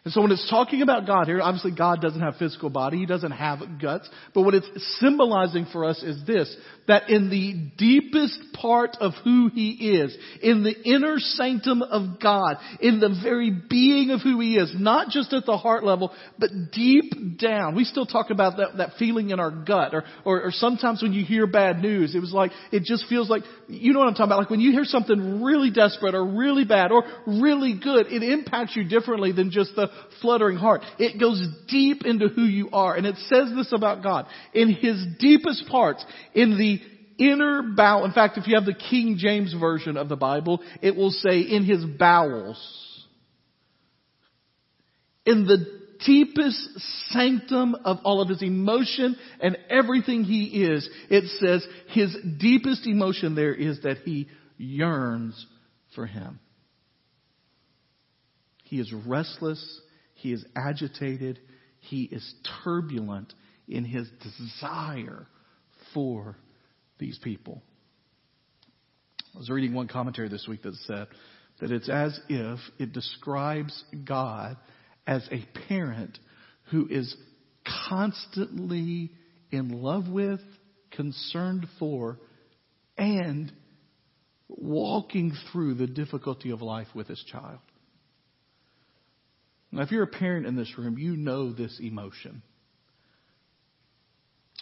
And 0.04 0.12
so 0.12 0.22
when 0.22 0.32
it's 0.32 0.50
talking 0.50 0.82
about 0.82 1.06
God 1.06 1.28
here, 1.28 1.40
obviously 1.42 1.76
God 1.76 2.02
doesn't 2.02 2.22
have 2.22 2.38
physical 2.38 2.72
body. 2.72 2.98
He 2.98 3.06
doesn't 3.06 3.34
have 3.34 3.60
guts. 3.80 4.10
But 4.34 4.42
what 4.42 4.56
it's 4.56 4.68
symbolizing 5.00 5.68
for 5.72 5.86
us 5.86 6.02
is 6.02 6.26
this, 6.26 6.56
that 6.88 7.12
in 7.12 7.30
the 7.30 7.70
deepest 7.78 8.40
part 8.54 8.98
of 9.00 9.12
who 9.24 9.52
He 9.54 10.00
is, 10.00 10.18
in 10.42 10.64
the 10.64 10.74
inner 10.74 11.20
sanctum 11.20 11.84
of 11.84 12.20
God, 12.20 12.58
in 12.80 13.00
the 13.00 13.16
very 13.24 13.52
being 13.52 14.10
of 14.10 14.22
who 14.22 14.40
He 14.40 14.56
is, 14.56 14.74
not 14.76 15.10
just 15.10 15.34
at 15.34 15.46
the 15.46 15.56
heart 15.56 15.84
level, 15.84 16.12
but 16.40 16.50
deep 16.72 17.38
down. 17.40 17.76
We 17.76 17.84
still 17.84 18.08
talk 18.08 18.32
about 18.32 18.58
that, 18.58 18.78
that 18.78 18.94
feeling 18.98 19.30
in 19.30 19.40
our 19.40 19.52
gut, 19.52 19.94
or, 19.94 20.04
or, 20.26 20.46
or 20.46 20.52
sometimes 20.52 21.04
when 21.04 21.14
you 21.14 21.24
hear 21.24 21.46
bad 21.46 21.80
news, 21.80 22.16
it 22.16 22.20
was 22.20 22.34
like, 22.34 22.50
it 22.72 22.86
just 22.86 23.06
feels 23.08 23.30
like, 23.30 23.44
you 23.68 23.94
know 23.94 24.00
what 24.00 24.08
I'm 24.08 24.16
talking 24.16 24.30
about, 24.30 24.40
like 24.40 24.50
when 24.50 24.62
you 24.62 24.72
hear 24.72 24.86
something 24.86 25.44
really 25.44 25.70
desperate, 25.70 26.16
or 26.16 26.26
really 26.26 26.66
bad, 26.66 26.92
or 26.92 27.04
really 27.28 27.80
good, 27.80 28.08
it 28.08 28.24
impacts 28.24 28.76
you 28.76 28.84
differently 28.84 29.32
than 29.32 29.52
just 29.52 29.76
the 29.76 29.91
fluttering 30.22 30.58
heart. 30.58 30.82
It 31.00 31.20
goes 31.20 31.44
deep 31.68 32.06
into 32.06 32.28
who 32.28 32.44
you 32.44 32.70
are. 32.72 32.96
And 32.96 33.06
it 33.06 33.16
says 33.28 33.52
this 33.56 33.72
about 33.74 34.04
God. 34.04 34.28
In 34.54 34.74
His 34.74 35.04
deepest 35.20 35.68
parts, 35.68 36.06
in 36.34 36.58
the 36.58 36.80
inner 37.24 37.62
bowel, 37.76 38.06
in 38.06 38.12
fact, 38.12 38.38
if 38.38 38.48
you 38.48 38.56
have 38.56 38.66
the 38.66 38.74
King 38.74 39.18
James 39.18 39.54
Version 39.54 39.98
of 39.98 40.10
the 40.10 40.16
Bible, 40.16 40.62
it 40.82 40.96
will 40.96 41.12
say 41.12 41.42
in 41.42 41.64
His 41.64 41.86
bowels. 41.86 42.60
In 45.26 45.46
the 45.46 45.82
deepest 46.06 46.80
sanctum 47.10 47.76
of 47.86 48.00
all 48.04 48.22
of 48.22 48.30
his 48.30 48.42
emotion 48.42 49.16
and 49.40 49.58
everything 49.70 50.24
he 50.24 50.64
is, 50.64 50.90
it 51.10 51.26
says 51.40 51.66
his 51.90 52.16
deepest 52.40 52.88
emotion 52.88 53.36
there 53.36 53.54
is 53.54 53.82
that 53.82 53.98
he 54.00 54.28
yearns 54.58 55.46
for 55.96 56.06
him. 56.06 56.40
He 58.72 58.80
is 58.80 58.92
restless 59.06 59.82
he 60.22 60.34
is 60.34 60.46
agitated. 60.56 61.40
He 61.80 62.04
is 62.04 62.36
turbulent 62.64 63.34
in 63.68 63.84
his 63.84 64.08
desire 64.22 65.26
for 65.96 66.38
these 67.00 67.18
people. 67.24 67.64
I 69.34 69.40
was 69.40 69.50
reading 69.50 69.74
one 69.74 69.88
commentary 69.88 70.30
this 70.30 70.46
week 70.48 70.62
that 70.62 70.76
said 70.86 71.08
that 71.60 71.72
it's 71.72 71.90
as 71.90 72.20
if 72.30 72.60
it 72.78 72.94
describes 72.94 73.84
God 74.06 74.58
as 75.08 75.28
a 75.32 75.44
parent 75.68 76.20
who 76.70 76.88
is 76.88 77.16
constantly 77.90 79.10
in 79.50 79.82
love 79.82 80.08
with, 80.08 80.40
concerned 80.92 81.66
for, 81.80 82.20
and 82.96 83.52
walking 84.48 85.34
through 85.52 85.74
the 85.76 85.88
difficulty 85.88 86.52
of 86.52 86.62
life 86.62 86.90
with 86.94 87.08
his 87.08 87.24
child. 87.24 87.58
Now, 89.72 89.84
if 89.84 89.92
you're 89.92 90.04
a 90.04 90.08
parent 90.08 90.46
in 90.46 90.56
this 90.56 90.78
room, 90.78 90.98
you 90.98 91.16
know 91.16 91.54
this 91.54 91.80
emotion. 91.82 92.42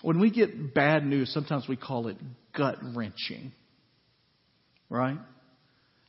When 0.02 0.20
we 0.20 0.30
get 0.30 0.74
bad 0.74 1.06
news, 1.06 1.34
sometimes 1.34 1.68
we 1.68 1.76
call 1.76 2.08
it 2.08 2.18
gut 2.56 2.78
wrenching. 2.96 3.52
Right? 4.90 5.18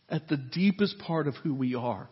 At 0.09 0.29
the 0.29 0.37
deepest 0.37 0.99
part 0.99 1.29
of 1.29 1.35
who 1.37 1.55
we 1.55 1.75
are, 1.75 2.09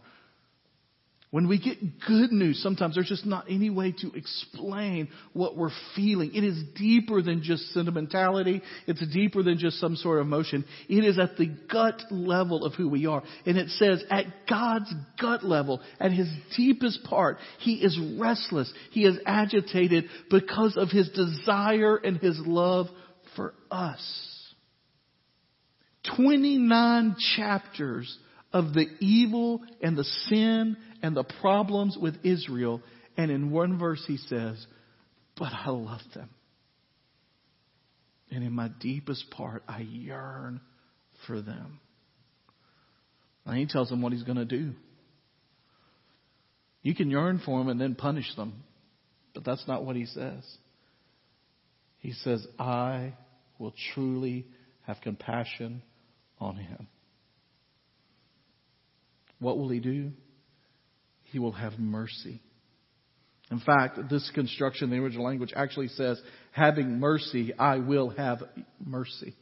when 1.31 1.47
we 1.47 1.59
get 1.59 2.01
good 2.07 2.33
news, 2.33 2.63
sometimes 2.63 2.95
there's 2.95 3.09
just 3.09 3.27
not 3.27 3.45
any 3.51 3.69
way 3.69 3.93
to 3.93 4.13
explain 4.15 5.09
what 5.35 5.59
we're 5.59 5.73
feeling. 5.95 6.35
It 6.35 6.43
is 6.43 6.63
deeper 6.75 7.21
than 7.21 7.43
just 7.43 7.75
sentimentality. 7.75 8.63
It's 8.87 9.07
deeper 9.13 9.43
than 9.43 9.59
just 9.59 9.79
some 9.79 9.95
sort 9.97 10.21
of 10.21 10.27
emotion. 10.27 10.65
It 10.89 11.05
is 11.05 11.19
at 11.19 11.37
the 11.37 11.55
gut 11.71 12.01
level 12.11 12.65
of 12.65 12.75
who 12.75 12.89
we 12.89 13.05
are. 13.05 13.23
And 13.45 13.59
it 13.59 13.69
says 13.71 14.03
at 14.11 14.25
God's 14.49 14.91
gut 15.21 15.45
level, 15.45 15.83
at 16.01 16.13
His 16.13 16.29
deepest 16.57 17.05
part, 17.05 17.37
He 17.59 17.75
is 17.75 17.99
restless. 18.19 18.73
He 18.93 19.05
is 19.05 19.19
agitated 19.27 20.07
because 20.31 20.79
of 20.79 20.89
His 20.89 21.11
desire 21.11 21.97
and 21.97 22.17
His 22.17 22.41
love 22.47 22.87
for 23.37 23.53
us. 23.71 24.35
29 26.17 27.17
chapters 27.37 28.17
of 28.53 28.73
the 28.73 28.87
evil 29.01 29.61
and 29.83 29.97
the 29.97 30.05
sin 30.05 30.77
and 31.03 31.17
the 31.17 31.25
problems 31.41 31.97
with 32.01 32.17
Israel. 32.25 32.83
And 33.17 33.31
in 33.31 33.51
one 33.51 33.79
verse 33.79 34.03
he 34.07 34.17
says, 34.17 34.65
But 35.37 35.53
I 35.53 35.71
love 35.71 36.01
them. 36.15 36.31
And 38.31 38.45
in 38.45 38.53
my 38.53 38.69
deepest 38.81 39.31
part, 39.31 39.63
I 39.67 39.81
yearn 39.81 40.61
for 41.27 41.41
them. 41.41 41.81
And 43.47 43.57
he 43.57 43.67
tells 43.67 43.89
them 43.89 44.03
what 44.03 44.13
he's 44.13 44.25
going 44.25 44.37
to 44.37 44.45
do. 44.45 44.73
You 46.83 46.95
can 46.95 47.11
yearn 47.11 47.41
for 47.45 47.59
them 47.59 47.69
and 47.69 47.81
then 47.81 47.95
punish 47.95 48.35
them. 48.37 48.63
But 49.35 49.45
that's 49.45 49.67
not 49.67 49.85
what 49.85 49.97
he 49.97 50.07
says. 50.07 50.45
He 51.99 52.13
says, 52.13 52.47
I 52.59 53.15
will 53.59 53.75
truly 53.95 54.47
have 54.83 54.99
compassion 55.03 55.83
on 56.39 56.57
him. 56.57 56.87
What 59.39 59.59
will 59.59 59.69
he 59.69 59.81
do? 59.81 60.13
He 61.25 61.39
will 61.39 61.53
have 61.53 61.79
mercy. 61.79 62.41
In 63.51 63.61
fact, 63.61 63.99
this 64.11 64.31
construction 64.35 64.85
in 64.85 64.91
the 64.91 65.03
original 65.03 65.25
language 65.25 65.53
actually 65.57 65.89
says, 65.89 66.21
having 66.53 67.01
mercy, 67.01 67.55
I 67.59 67.79
will 67.79 68.11
have 68.11 68.43
mercy. 68.85 69.35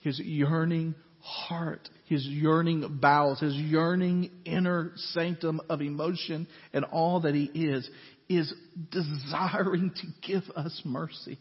his 0.00 0.18
yearning 0.18 0.94
heart, 1.20 1.88
his 2.06 2.26
yearning 2.26 2.98
bowels, 3.00 3.40
his 3.40 3.54
yearning 3.54 4.30
inner 4.44 4.92
sanctum 4.96 5.60
of 5.68 5.80
emotion 5.80 6.46
and 6.72 6.84
all 6.86 7.20
that 7.20 7.34
he 7.34 7.44
is, 7.44 7.88
is 8.28 8.52
desiring 8.90 9.92
to 9.94 10.06
give 10.26 10.44
us 10.56 10.80
mercy. 10.84 11.38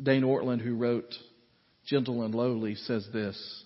Dane 0.00 0.22
Ortlund, 0.22 0.60
who 0.60 0.74
wrote 0.74 1.12
Gentle 1.86 2.22
and 2.22 2.34
Lowly, 2.34 2.74
says 2.74 3.06
this 3.12 3.64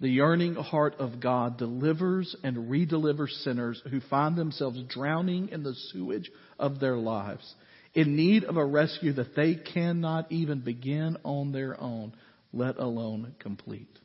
The 0.00 0.08
yearning 0.08 0.54
heart 0.54 0.96
of 0.98 1.20
God 1.20 1.58
delivers 1.58 2.34
and 2.42 2.70
redelivers 2.70 3.30
sinners 3.42 3.82
who 3.90 4.00
find 4.00 4.36
themselves 4.36 4.80
drowning 4.88 5.48
in 5.50 5.62
the 5.62 5.74
sewage 5.92 6.30
of 6.58 6.80
their 6.80 6.96
lives, 6.96 7.54
in 7.94 8.16
need 8.16 8.44
of 8.44 8.56
a 8.56 8.64
rescue 8.64 9.12
that 9.14 9.36
they 9.36 9.54
cannot 9.54 10.30
even 10.32 10.60
begin 10.60 11.18
on 11.24 11.52
their 11.52 11.78
own, 11.80 12.14
let 12.52 12.78
alone 12.78 13.34
complete. 13.38 13.98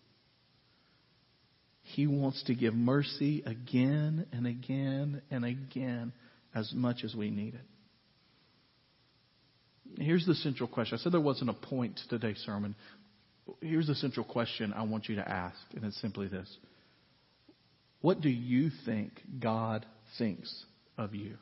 He 1.84 2.06
wants 2.06 2.44
to 2.44 2.54
give 2.54 2.74
mercy 2.74 3.44
again 3.46 4.28
and 4.34 4.46
again 4.46 5.22
and 5.32 5.46
again 5.46 6.12
as 6.54 6.74
much 6.74 7.06
as 7.06 7.16
we 7.16 7.30
need 7.30 7.54
it. 7.56 7.62
Here's 9.98 10.26
the 10.26 10.36
central 10.36 10.68
question. 10.68 10.98
I 10.98 11.02
said 11.02 11.14
there 11.14 11.22
wasn't 11.22 11.50
a 11.50 11.54
point 11.54 11.98
to 11.98 12.08
today's 12.10 12.38
sermon. 12.40 12.76
Here's 13.62 13.88
the 13.88 13.96
central 13.96 14.26
question 14.26 14.74
I 14.74 14.84
want 14.84 15.10
you 15.10 15.16
to 15.16 15.28
ask, 15.28 15.58
and 15.76 15.84
it's 15.86 16.00
simply 16.02 16.28
this 16.28 16.50
What 18.02 18.22
do 18.22 18.30
you 18.30 18.70
think 18.86 19.12
God 19.40 19.86
thinks 20.18 20.66
of 20.98 21.16
you? 21.16 21.38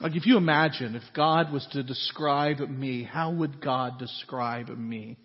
Like, 0.00 0.14
if 0.14 0.26
you 0.26 0.36
imagine 0.36 0.94
if 0.94 1.02
God 1.14 1.50
was 1.52 1.66
to 1.72 1.82
describe 1.82 2.58
me, 2.58 3.02
how 3.02 3.32
would 3.32 3.62
God 3.62 3.98
describe 3.98 4.68
me? 4.68 5.16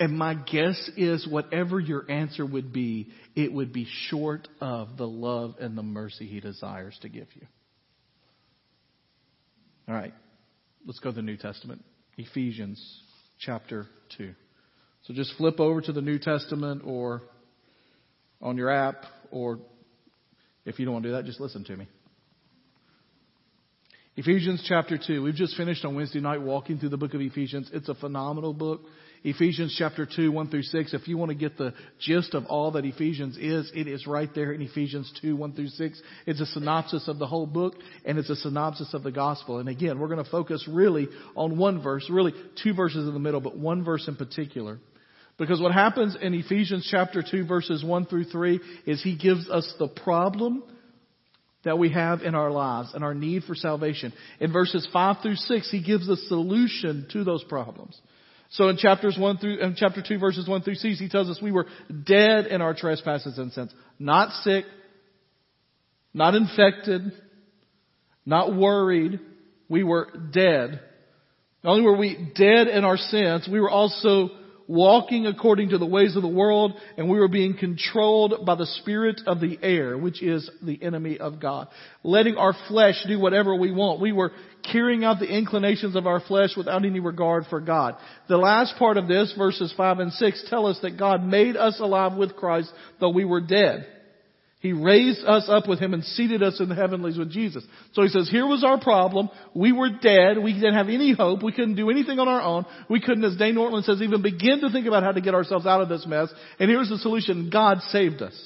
And 0.00 0.18
my 0.18 0.34
guess 0.34 0.90
is 0.96 1.28
whatever 1.28 1.78
your 1.78 2.10
answer 2.10 2.44
would 2.44 2.72
be, 2.72 3.10
it 3.36 3.52
would 3.52 3.72
be 3.72 3.86
short 4.08 4.48
of 4.60 4.96
the 4.96 5.06
love 5.06 5.54
and 5.60 5.78
the 5.78 5.84
mercy 5.84 6.26
He 6.26 6.40
desires 6.40 6.98
to 7.02 7.08
give 7.08 7.28
you. 7.36 7.46
All 9.88 9.94
right. 9.94 10.14
Let's 10.84 10.98
go 10.98 11.10
to 11.10 11.16
the 11.16 11.22
New 11.22 11.36
Testament. 11.36 11.84
Ephesians 12.16 13.02
chapter 13.38 13.86
2. 14.18 14.34
So 15.02 15.14
just 15.14 15.34
flip 15.36 15.58
over 15.58 15.80
to 15.80 15.92
the 15.92 16.00
New 16.00 16.18
Testament 16.18 16.82
or 16.84 17.22
on 18.40 18.56
your 18.56 18.70
app, 18.70 19.04
or 19.30 19.58
if 20.64 20.78
you 20.78 20.84
don't 20.84 20.94
want 20.94 21.04
to 21.04 21.10
do 21.10 21.14
that, 21.16 21.24
just 21.24 21.40
listen 21.40 21.64
to 21.64 21.76
me. 21.76 21.88
Ephesians 24.14 24.62
chapter 24.68 24.98
2. 24.98 25.22
We've 25.22 25.34
just 25.34 25.56
finished 25.56 25.86
on 25.86 25.94
Wednesday 25.94 26.20
night 26.20 26.42
walking 26.42 26.78
through 26.78 26.90
the 26.90 26.98
book 26.98 27.14
of 27.14 27.22
Ephesians. 27.22 27.70
It's 27.72 27.88
a 27.88 27.94
phenomenal 27.94 28.52
book. 28.52 28.82
Ephesians 29.24 29.74
chapter 29.78 30.06
2, 30.06 30.30
1 30.30 30.50
through 30.50 30.64
6. 30.64 30.92
If 30.92 31.08
you 31.08 31.16
want 31.16 31.30
to 31.30 31.34
get 31.34 31.56
the 31.56 31.72
gist 31.98 32.34
of 32.34 32.44
all 32.46 32.72
that 32.72 32.84
Ephesians 32.84 33.38
is, 33.38 33.72
it 33.74 33.86
is 33.86 34.06
right 34.06 34.28
there 34.34 34.52
in 34.52 34.60
Ephesians 34.60 35.10
2, 35.22 35.34
1 35.34 35.52
through 35.54 35.68
6. 35.68 36.02
It's 36.26 36.40
a 36.40 36.46
synopsis 36.46 37.08
of 37.08 37.18
the 37.18 37.26
whole 37.26 37.46
book 37.46 37.74
and 38.04 38.18
it's 38.18 38.28
a 38.28 38.36
synopsis 38.36 38.92
of 38.92 39.02
the 39.02 39.12
gospel. 39.12 39.60
And 39.60 39.68
again, 39.68 39.98
we're 39.98 40.08
going 40.08 40.22
to 40.22 40.30
focus 40.30 40.68
really 40.70 41.08
on 41.34 41.56
one 41.56 41.82
verse, 41.82 42.06
really 42.10 42.34
two 42.62 42.74
verses 42.74 43.08
in 43.08 43.14
the 43.14 43.20
middle, 43.20 43.40
but 43.40 43.56
one 43.56 43.82
verse 43.82 44.06
in 44.08 44.16
particular. 44.16 44.78
Because 45.42 45.60
what 45.60 45.72
happens 45.72 46.16
in 46.22 46.34
Ephesians 46.34 46.86
chapter 46.88 47.20
2 47.28 47.46
verses 47.46 47.82
1 47.82 48.06
through 48.06 48.26
3 48.26 48.60
is 48.86 49.02
he 49.02 49.16
gives 49.16 49.50
us 49.50 49.74
the 49.76 49.88
problem 49.88 50.62
that 51.64 51.80
we 51.80 51.90
have 51.90 52.22
in 52.22 52.36
our 52.36 52.52
lives 52.52 52.90
and 52.94 53.02
our 53.02 53.12
need 53.12 53.42
for 53.42 53.56
salvation. 53.56 54.12
In 54.38 54.52
verses 54.52 54.86
5 54.92 55.16
through 55.20 55.34
6, 55.34 55.68
he 55.68 55.82
gives 55.82 56.08
a 56.08 56.14
solution 56.14 57.08
to 57.10 57.24
those 57.24 57.42
problems. 57.42 58.00
So 58.50 58.68
in 58.68 58.76
chapters 58.76 59.16
1 59.18 59.38
through, 59.38 59.58
in 59.58 59.74
chapter 59.76 60.00
2 60.00 60.20
verses 60.20 60.46
1 60.46 60.62
through 60.62 60.76
6, 60.76 61.00
he 61.00 61.08
tells 61.08 61.28
us 61.28 61.42
we 61.42 61.50
were 61.50 61.66
dead 62.04 62.46
in 62.46 62.62
our 62.62 62.72
trespasses 62.72 63.36
and 63.36 63.50
sins. 63.50 63.74
Not 63.98 64.30
sick, 64.44 64.64
not 66.14 66.36
infected, 66.36 67.02
not 68.24 68.54
worried. 68.54 69.18
We 69.68 69.82
were 69.82 70.06
dead. 70.32 70.80
Not 71.64 71.72
only 71.72 71.82
were 71.82 71.96
we 71.96 72.30
dead 72.32 72.68
in 72.68 72.84
our 72.84 72.96
sins, 72.96 73.48
we 73.50 73.58
were 73.58 73.70
also 73.70 74.28
walking 74.66 75.26
according 75.26 75.70
to 75.70 75.78
the 75.78 75.86
ways 75.86 76.16
of 76.16 76.22
the 76.22 76.28
world, 76.28 76.74
and 76.96 77.10
we 77.10 77.18
were 77.18 77.28
being 77.28 77.56
controlled 77.56 78.46
by 78.46 78.54
the 78.54 78.66
spirit 78.66 79.20
of 79.26 79.40
the 79.40 79.58
air, 79.62 79.96
which 79.98 80.22
is 80.22 80.48
the 80.62 80.82
enemy 80.82 81.18
of 81.18 81.40
God. 81.40 81.68
Letting 82.02 82.36
our 82.36 82.54
flesh 82.68 83.04
do 83.06 83.18
whatever 83.18 83.54
we 83.54 83.72
want. 83.72 84.00
We 84.00 84.12
were 84.12 84.32
carrying 84.70 85.04
out 85.04 85.18
the 85.18 85.26
inclinations 85.26 85.96
of 85.96 86.06
our 86.06 86.20
flesh 86.20 86.50
without 86.56 86.84
any 86.84 87.00
regard 87.00 87.44
for 87.50 87.60
God. 87.60 87.96
The 88.28 88.36
last 88.36 88.76
part 88.78 88.96
of 88.96 89.08
this, 89.08 89.34
verses 89.36 89.72
5 89.76 89.98
and 89.98 90.12
6, 90.12 90.46
tell 90.48 90.66
us 90.66 90.78
that 90.82 90.98
God 90.98 91.24
made 91.24 91.56
us 91.56 91.78
alive 91.80 92.16
with 92.16 92.36
Christ, 92.36 92.72
though 93.00 93.10
we 93.10 93.24
were 93.24 93.40
dead. 93.40 93.86
He 94.62 94.72
raised 94.72 95.24
us 95.26 95.48
up 95.48 95.66
with 95.66 95.80
Him 95.80 95.92
and 95.92 96.04
seated 96.04 96.40
us 96.40 96.60
in 96.60 96.68
the 96.68 96.76
heavenlies 96.76 97.18
with 97.18 97.32
Jesus. 97.32 97.64
So 97.94 98.02
He 98.02 98.08
says, 98.08 98.30
here 98.30 98.46
was 98.46 98.62
our 98.62 98.80
problem. 98.80 99.28
We 99.54 99.72
were 99.72 99.88
dead. 99.90 100.38
We 100.40 100.52
didn't 100.52 100.74
have 100.74 100.88
any 100.88 101.12
hope. 101.12 101.42
We 101.42 101.50
couldn't 101.50 101.74
do 101.74 101.90
anything 101.90 102.20
on 102.20 102.28
our 102.28 102.40
own. 102.40 102.64
We 102.88 103.00
couldn't, 103.00 103.24
as 103.24 103.36
Dane 103.36 103.56
Ortlund 103.56 103.82
says, 103.82 104.00
even 104.00 104.22
begin 104.22 104.60
to 104.60 104.70
think 104.70 104.86
about 104.86 105.02
how 105.02 105.10
to 105.10 105.20
get 105.20 105.34
ourselves 105.34 105.66
out 105.66 105.80
of 105.80 105.88
this 105.88 106.06
mess. 106.06 106.32
And 106.60 106.70
here's 106.70 106.88
the 106.88 106.98
solution. 106.98 107.50
God 107.52 107.80
saved 107.88 108.22
us. 108.22 108.38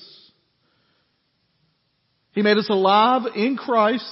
He 2.33 2.41
made 2.41 2.57
us 2.57 2.71
alive 2.71 3.25
in 3.35 3.59
Christ, 3.59 4.11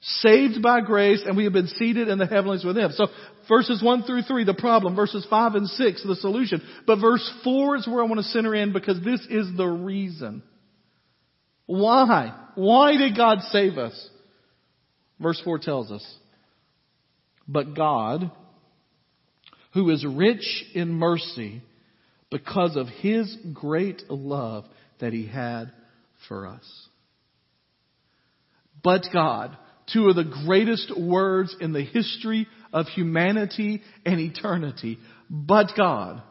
saved 0.00 0.60
by 0.60 0.80
grace, 0.80 1.22
and 1.24 1.36
we 1.36 1.44
have 1.44 1.52
been 1.52 1.68
seated 1.68 2.08
in 2.08 2.18
the 2.18 2.26
heavenlies 2.26 2.64
with 2.64 2.76
Him. 2.76 2.90
So 2.96 3.06
verses 3.48 3.80
1 3.80 4.02
through 4.02 4.22
3, 4.22 4.42
the 4.42 4.54
problem. 4.54 4.96
Verses 4.96 5.24
5 5.30 5.54
and 5.54 5.68
6, 5.68 6.04
the 6.04 6.16
solution. 6.16 6.62
But 6.84 7.00
verse 7.00 7.32
4 7.44 7.76
is 7.76 7.86
where 7.86 8.02
I 8.02 8.06
want 8.06 8.18
to 8.18 8.24
center 8.24 8.56
in 8.56 8.72
because 8.72 9.00
this 9.04 9.20
is 9.30 9.56
the 9.56 9.68
reason. 9.68 10.42
Why? 11.66 12.34
Why 12.54 12.96
did 12.96 13.16
God 13.16 13.38
save 13.50 13.78
us? 13.78 14.08
Verse 15.20 15.40
4 15.44 15.58
tells 15.58 15.90
us, 15.90 16.04
But 17.48 17.74
God, 17.74 18.30
who 19.72 19.90
is 19.90 20.04
rich 20.04 20.64
in 20.74 20.92
mercy, 20.92 21.62
because 22.30 22.76
of 22.76 22.88
His 22.88 23.36
great 23.52 24.02
love 24.10 24.64
that 25.00 25.12
He 25.12 25.26
had 25.26 25.72
for 26.28 26.46
us. 26.46 26.64
But 28.82 29.06
God, 29.12 29.56
two 29.92 30.08
of 30.08 30.16
the 30.16 30.42
greatest 30.46 30.92
words 30.98 31.56
in 31.60 31.72
the 31.72 31.84
history 31.84 32.46
of 32.72 32.86
humanity 32.86 33.82
and 34.04 34.20
eternity. 34.20 34.98
But 35.30 35.72
God, 35.76 36.22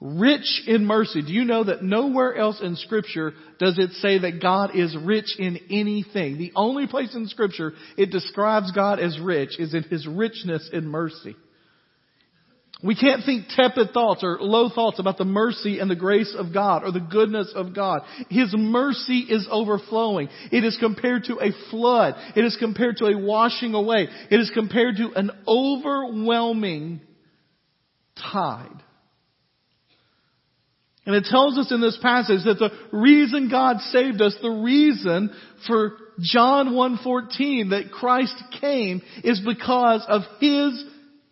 Rich 0.00 0.62
in 0.68 0.84
mercy. 0.84 1.22
Do 1.22 1.32
you 1.32 1.44
know 1.44 1.64
that 1.64 1.82
nowhere 1.82 2.36
else 2.36 2.60
in 2.62 2.76
scripture 2.76 3.32
does 3.58 3.78
it 3.78 3.90
say 3.94 4.18
that 4.18 4.40
God 4.40 4.76
is 4.76 4.96
rich 4.96 5.36
in 5.38 5.58
anything? 5.70 6.38
The 6.38 6.52
only 6.54 6.86
place 6.86 7.16
in 7.16 7.26
scripture 7.26 7.72
it 7.96 8.10
describes 8.10 8.70
God 8.70 9.00
as 9.00 9.18
rich 9.18 9.58
is 9.58 9.74
in 9.74 9.82
his 9.84 10.06
richness 10.06 10.70
in 10.72 10.86
mercy. 10.86 11.34
We 12.80 12.94
can't 12.94 13.24
think 13.24 13.46
tepid 13.48 13.90
thoughts 13.90 14.22
or 14.22 14.38
low 14.40 14.68
thoughts 14.68 15.00
about 15.00 15.18
the 15.18 15.24
mercy 15.24 15.80
and 15.80 15.90
the 15.90 15.96
grace 15.96 16.32
of 16.38 16.54
God 16.54 16.84
or 16.84 16.92
the 16.92 17.00
goodness 17.00 17.52
of 17.56 17.74
God. 17.74 18.02
His 18.30 18.54
mercy 18.56 19.26
is 19.28 19.48
overflowing. 19.50 20.28
It 20.52 20.62
is 20.62 20.76
compared 20.78 21.24
to 21.24 21.40
a 21.40 21.50
flood. 21.70 22.14
It 22.36 22.44
is 22.44 22.56
compared 22.56 22.98
to 22.98 23.06
a 23.06 23.18
washing 23.18 23.74
away. 23.74 24.06
It 24.30 24.38
is 24.38 24.52
compared 24.54 24.96
to 24.98 25.10
an 25.16 25.32
overwhelming 25.48 27.00
tide. 28.16 28.84
And 31.08 31.16
it 31.16 31.24
tells 31.24 31.56
us 31.56 31.72
in 31.72 31.80
this 31.80 31.98
passage 32.02 32.44
that 32.44 32.58
the 32.58 32.70
reason 32.92 33.48
God 33.48 33.80
saved 33.80 34.20
us, 34.20 34.36
the 34.42 34.50
reason 34.50 35.34
for 35.66 35.96
John 36.20 36.72
1.14 36.72 37.70
that 37.70 37.90
Christ 37.90 38.34
came 38.60 39.00
is 39.24 39.40
because 39.40 40.04
of 40.06 40.20
His 40.38 40.84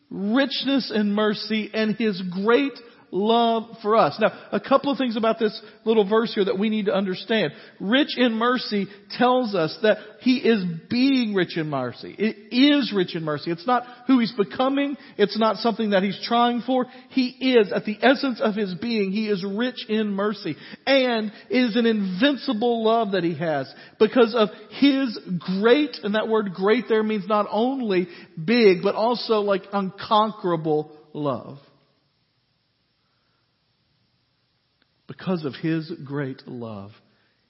richness 0.09 0.91
and 0.91 1.15
mercy 1.15 1.71
and 1.75 1.95
His 1.95 2.23
great 2.23 2.73
love 3.11 3.65
for 3.83 3.97
us. 3.97 4.17
Now, 4.21 4.33
a 4.53 4.61
couple 4.61 4.91
of 4.91 4.99
things 4.99 5.17
about 5.17 5.39
this 5.39 5.61
little 5.85 6.09
verse 6.09 6.35
here 6.35 6.45
that 6.45 6.59
we 6.59 6.69
need 6.69 6.87
to 6.87 6.95
understand. 6.95 7.53
Rich 7.81 8.17
in 8.17 8.33
mercy 8.33 8.87
tells 9.17 9.55
us 9.55 9.77
that 9.83 9.99
he 10.21 10.39
is 10.39 10.65
being 10.91 11.35
rich 11.35 11.57
in 11.57 11.69
mercy. 11.69 12.15
It 12.19 12.53
is 12.53 12.93
rich 12.95 13.15
in 13.15 13.23
mercy. 13.23 13.51
It's 13.51 13.67
not 13.67 13.85
who 14.07 14.19
he's 14.19 14.33
becoming. 14.33 14.97
It's 15.17 15.39
not 15.39 15.57
something 15.57 15.91
that 15.91 16.03
he's 16.03 16.21
trying 16.25 16.63
for. 16.63 16.87
He 17.11 17.29
is, 17.29 17.73
at 17.73 17.85
the 17.85 17.99
essence 18.03 18.41
of 18.41 18.55
his 18.55 18.75
being, 18.75 19.13
he 19.13 19.29
is 19.29 19.45
rich 19.45 19.87
in 19.89 20.13
mercy. 20.13 20.57
And 20.87 21.33
it 21.51 21.59
is 21.59 21.77
an 21.77 21.87
invincible 21.87 22.85
love 22.85 23.13
that 23.13 23.25
he 23.25 23.35
has 23.37 23.73
because 23.99 24.35
of 24.35 24.49
his 24.81 25.19
great, 25.61 25.99
and 26.03 26.15
that 26.15 26.29
word 26.29 26.53
great 26.55 26.87
there 26.89 27.03
means 27.03 27.27
not 27.27 27.47
only 27.51 28.09
big, 28.43 28.83
but 28.83 28.95
also 28.95 29.41
like 29.41 29.63
unconquerable 29.73 30.91
love. 31.13 31.59
Because 35.07 35.45
of 35.45 35.55
His 35.55 35.91
great 36.05 36.47
love, 36.47 36.91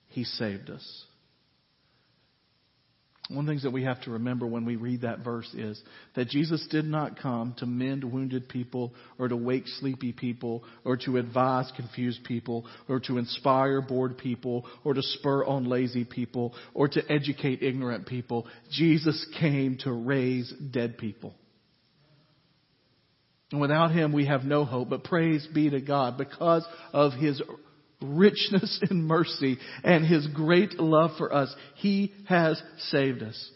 He 0.09 0.25
saved 0.25 0.71
us. 0.71 1.05
One 3.29 3.41
of 3.41 3.47
the 3.47 3.53
things 3.53 3.63
that 3.65 3.73
we 3.73 3.83
have 3.83 4.01
to 4.03 4.13
remember 4.13 4.47
when 4.47 4.65
we 4.65 4.77
read 4.77 5.01
that 5.01 5.25
verse 5.25 5.53
is 5.53 5.83
that 6.15 6.29
Jesus 6.29 6.65
did 6.71 6.85
not 6.85 7.19
come 7.19 7.55
to 7.59 7.67
mend 7.67 8.05
wounded 8.05 8.49
people 8.49 8.95
or 9.19 9.27
to 9.27 9.37
wake 9.37 9.67
sleepy 9.67 10.13
people 10.13 10.63
or 10.85 10.97
to 10.99 11.17
advise 11.17 11.71
confused 11.75 12.23
people 12.23 12.67
or 12.89 13.01
to 13.01 13.19
inspire 13.19 13.81
bored 13.81 14.17
people 14.17 14.65
or 14.85 14.95
to 14.95 15.03
spur 15.03 15.45
on 15.45 15.69
lazy 15.69 16.05
people 16.05 16.55
or 16.73 16.87
to 16.87 17.03
educate 17.11 17.65
ignorant 17.65 18.07
people. 18.07 18.47
Jesus 18.71 19.27
came 19.41 19.77
to 19.79 19.93
raise 19.93 20.53
dead 20.71 20.97
people. 20.97 21.35
And 23.53 23.61
without 23.61 23.93
him, 23.93 24.13
we 24.13 24.27
have 24.27 24.45
no 24.45 24.65
hope. 24.65 24.91
But 24.91 25.05
praise 25.05 25.47
be 25.53 25.71
to 25.71 25.81
God 25.81 26.19
because 26.19 26.67
of 26.93 27.13
his 27.13 27.41
richness 28.03 28.83
in 28.91 29.05
mercy 29.05 29.59
and 29.85 30.05
his 30.05 30.27
great 30.29 30.79
love 30.79 31.13
for 31.19 31.33
us, 31.33 31.55
he 31.77 32.13
has 32.29 32.61
saved 32.91 33.23
us. 33.23 33.51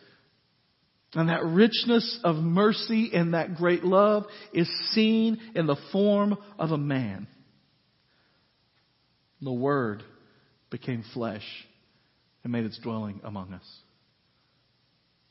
And 1.14 1.28
that 1.28 1.44
richness 1.44 2.20
of 2.22 2.36
mercy 2.36 3.10
and 3.12 3.34
that 3.34 3.56
great 3.56 3.82
love 3.82 4.26
is 4.52 4.70
seen 4.92 5.38
in 5.56 5.66
the 5.66 5.76
form 5.90 6.36
of 6.56 6.70
a 6.70 6.78
man. 6.78 7.26
The 9.42 9.52
Word 9.52 10.04
became 10.70 11.02
flesh 11.12 11.44
and 12.44 12.52
made 12.52 12.64
its 12.64 12.78
dwelling 12.78 13.20
among 13.24 13.54
us. 13.54 13.64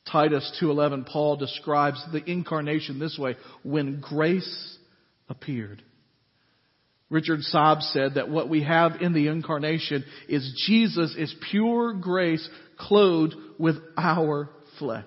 Titus 0.05 0.57
2:11 0.61 1.05
Paul 1.05 1.35
describes 1.37 2.03
the 2.11 2.23
incarnation 2.29 2.99
this 2.99 3.17
way 3.17 3.35
when 3.63 3.99
grace 4.01 4.77
appeared 5.29 5.83
Richard 7.09 7.39
Sibbes 7.39 7.91
said 7.91 8.15
that 8.15 8.29
what 8.29 8.49
we 8.49 8.63
have 8.63 9.01
in 9.01 9.13
the 9.13 9.27
incarnation 9.27 10.05
is 10.27 10.63
Jesus 10.67 11.15
is 11.17 11.33
pure 11.49 11.93
grace 11.93 12.47
clothed 12.77 13.35
with 13.57 13.77
our 13.97 14.49
flesh. 14.77 15.05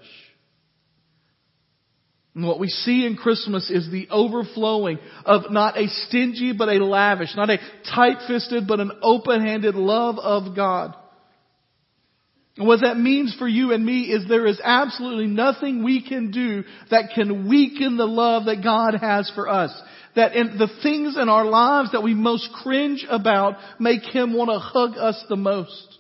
And 2.34 2.46
what 2.46 2.58
we 2.58 2.68
see 2.68 3.06
in 3.06 3.16
Christmas 3.16 3.70
is 3.70 3.90
the 3.90 4.08
overflowing 4.10 4.98
of 5.24 5.52
not 5.52 5.78
a 5.78 5.86
stingy 5.86 6.52
but 6.56 6.70
a 6.70 6.82
lavish, 6.84 7.36
not 7.36 7.50
a 7.50 7.58
tight-fisted 7.94 8.66
but 8.66 8.80
an 8.80 8.90
open-handed 9.02 9.74
love 9.74 10.18
of 10.18 10.56
God. 10.56 10.96
And 12.56 12.66
what 12.66 12.80
that 12.82 12.98
means 12.98 13.34
for 13.38 13.48
you 13.48 13.72
and 13.72 13.84
me 13.84 14.02
is 14.02 14.28
there 14.28 14.46
is 14.46 14.60
absolutely 14.62 15.26
nothing 15.26 15.84
we 15.84 16.06
can 16.06 16.30
do 16.30 16.64
that 16.90 17.12
can 17.14 17.48
weaken 17.48 17.96
the 17.96 18.06
love 18.06 18.44
that 18.44 18.62
God 18.62 18.94
has 18.94 19.30
for 19.34 19.48
us 19.48 19.72
that 20.14 20.34
in 20.34 20.58
the 20.58 20.68
things 20.82 21.16
in 21.16 21.28
our 21.28 21.44
lives 21.44 21.92
that 21.92 22.02
we 22.02 22.14
most 22.14 22.50
cringe 22.62 23.06
about 23.08 23.56
make 23.80 24.02
Him 24.02 24.34
want 24.34 24.50
to 24.50 24.58
hug 24.58 24.96
us 24.98 25.22
the 25.28 25.36
most. 25.36 25.98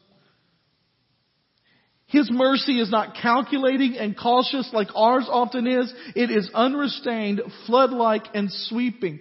His 2.06 2.30
mercy 2.30 2.78
is 2.78 2.90
not 2.90 3.16
calculating 3.22 3.96
and 3.96 4.16
cautious 4.16 4.68
like 4.74 4.88
ours 4.94 5.26
often 5.30 5.66
is. 5.66 5.92
It 6.14 6.30
is 6.30 6.50
unrestrained, 6.52 7.40
flood-like, 7.66 8.24
and 8.34 8.50
sweeping. 8.52 9.20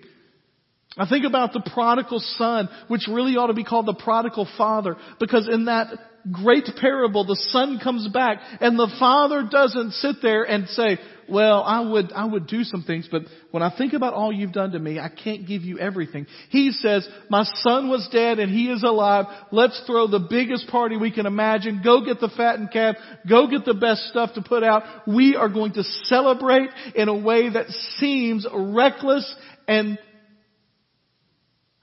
I 0.97 1.07
think 1.07 1.23
about 1.23 1.53
the 1.53 1.61
prodigal 1.73 2.19
son, 2.19 2.67
which 2.89 3.07
really 3.07 3.37
ought 3.37 3.47
to 3.47 3.53
be 3.53 3.63
called 3.63 3.85
the 3.85 3.93
prodigal 3.93 4.45
father, 4.57 4.97
because 5.21 5.47
in 5.49 5.65
that 5.65 5.87
great 6.31 6.67
parable, 6.79 7.25
the 7.25 7.35
son 7.35 7.79
comes 7.81 8.07
back 8.09 8.39
and 8.59 8.77
the 8.77 8.93
father 8.99 9.47
doesn't 9.49 9.91
sit 9.93 10.17
there 10.21 10.43
and 10.43 10.67
say, 10.67 10.97
well, 11.29 11.63
I 11.63 11.79
would, 11.79 12.11
I 12.11 12.25
would 12.25 12.47
do 12.47 12.63
some 12.63 12.83
things, 12.83 13.07
but 13.09 13.21
when 13.51 13.63
I 13.63 13.73
think 13.75 13.93
about 13.93 14.13
all 14.13 14.33
you've 14.33 14.51
done 14.51 14.71
to 14.71 14.79
me, 14.79 14.99
I 14.99 15.09
can't 15.09 15.47
give 15.47 15.61
you 15.61 15.79
everything. 15.79 16.27
He 16.49 16.71
says, 16.71 17.07
my 17.29 17.43
son 17.43 17.89
was 17.89 18.07
dead 18.11 18.39
and 18.39 18.51
he 18.51 18.69
is 18.69 18.83
alive. 18.83 19.25
Let's 19.51 19.81
throw 19.87 20.07
the 20.07 20.19
biggest 20.19 20.67
party 20.67 20.97
we 20.97 21.11
can 21.11 21.25
imagine. 21.25 21.81
Go 21.83 22.03
get 22.03 22.19
the 22.19 22.31
fattened 22.35 22.71
calf. 22.71 22.95
Go 23.27 23.47
get 23.47 23.63
the 23.63 23.73
best 23.73 24.09
stuff 24.09 24.33
to 24.33 24.41
put 24.41 24.63
out. 24.63 24.83
We 25.07 25.35
are 25.37 25.49
going 25.49 25.73
to 25.73 25.83
celebrate 25.83 26.69
in 26.95 27.07
a 27.07 27.17
way 27.17 27.49
that 27.49 27.67
seems 27.97 28.45
reckless 28.53 29.33
and 29.67 29.97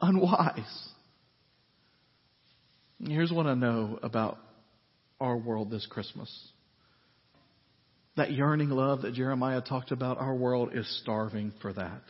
unwise. 0.00 0.87
Here's 3.06 3.30
what 3.30 3.46
I 3.46 3.54
know 3.54 3.98
about 4.02 4.38
our 5.20 5.36
world 5.36 5.70
this 5.70 5.86
Christmas. 5.86 6.30
That 8.16 8.32
yearning 8.32 8.70
love 8.70 9.02
that 9.02 9.14
Jeremiah 9.14 9.60
talked 9.60 9.92
about, 9.92 10.18
our 10.18 10.34
world 10.34 10.70
is 10.74 11.00
starving 11.02 11.52
for 11.62 11.72
that. 11.72 12.02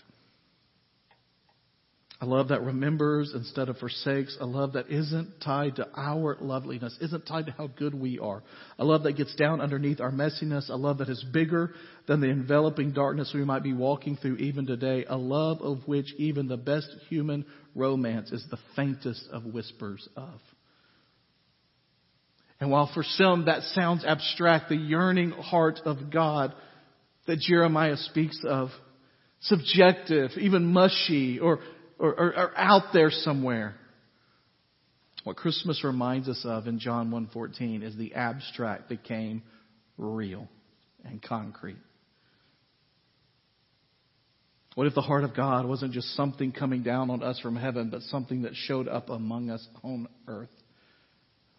A 2.20 2.26
love 2.26 2.48
that 2.48 2.62
remembers 2.62 3.32
instead 3.32 3.68
of 3.68 3.76
forsakes. 3.76 4.36
A 4.40 4.46
love 4.46 4.72
that 4.72 4.90
isn't 4.90 5.40
tied 5.40 5.76
to 5.76 5.86
our 5.94 6.36
loveliness, 6.40 6.96
isn't 7.00 7.26
tied 7.26 7.46
to 7.46 7.52
how 7.52 7.68
good 7.68 7.94
we 7.94 8.18
are. 8.18 8.42
A 8.78 8.84
love 8.84 9.04
that 9.04 9.12
gets 9.12 9.36
down 9.36 9.60
underneath 9.60 10.00
our 10.00 10.10
messiness. 10.10 10.68
A 10.68 10.74
love 10.74 10.98
that 10.98 11.10
is 11.10 11.24
bigger 11.32 11.74
than 12.08 12.20
the 12.20 12.30
enveloping 12.30 12.92
darkness 12.92 13.30
we 13.32 13.44
might 13.44 13.62
be 13.62 13.72
walking 13.72 14.16
through 14.16 14.36
even 14.36 14.66
today. 14.66 15.04
A 15.08 15.16
love 15.16 15.60
of 15.60 15.86
which 15.86 16.12
even 16.16 16.48
the 16.48 16.56
best 16.56 16.88
human 17.08 17.44
romance 17.76 18.32
is 18.32 18.44
the 18.50 18.58
faintest 18.74 19.28
of 19.30 19.44
whispers 19.44 20.08
of. 20.16 20.40
And 22.60 22.70
while 22.70 22.90
for 22.92 23.04
some 23.04 23.44
that 23.46 23.62
sounds 23.74 24.04
abstract, 24.04 24.68
the 24.68 24.76
yearning 24.76 25.30
heart 25.30 25.80
of 25.84 26.10
God 26.10 26.54
that 27.26 27.38
Jeremiah 27.38 27.96
speaks 27.96 28.42
of, 28.44 28.70
subjective, 29.40 30.32
even 30.38 30.66
mushy, 30.66 31.38
or, 31.38 31.60
or, 31.98 32.12
or, 32.14 32.52
out 32.56 32.92
there 32.92 33.10
somewhere. 33.10 33.76
What 35.24 35.36
Christmas 35.36 35.84
reminds 35.84 36.28
us 36.28 36.40
of 36.44 36.66
in 36.66 36.78
John 36.78 37.10
1.14 37.10 37.82
is 37.82 37.96
the 37.96 38.14
abstract 38.14 38.88
became 38.88 39.42
real 39.96 40.48
and 41.04 41.22
concrete. 41.22 41.76
What 44.74 44.86
if 44.86 44.94
the 44.94 45.02
heart 45.02 45.24
of 45.24 45.34
God 45.34 45.66
wasn't 45.66 45.92
just 45.92 46.14
something 46.14 46.52
coming 46.52 46.82
down 46.82 47.10
on 47.10 47.22
us 47.22 47.38
from 47.40 47.56
heaven, 47.56 47.90
but 47.90 48.02
something 48.02 48.42
that 48.42 48.52
showed 48.54 48.88
up 48.88 49.10
among 49.10 49.50
us 49.50 49.66
on 49.82 50.08
earth? 50.26 50.48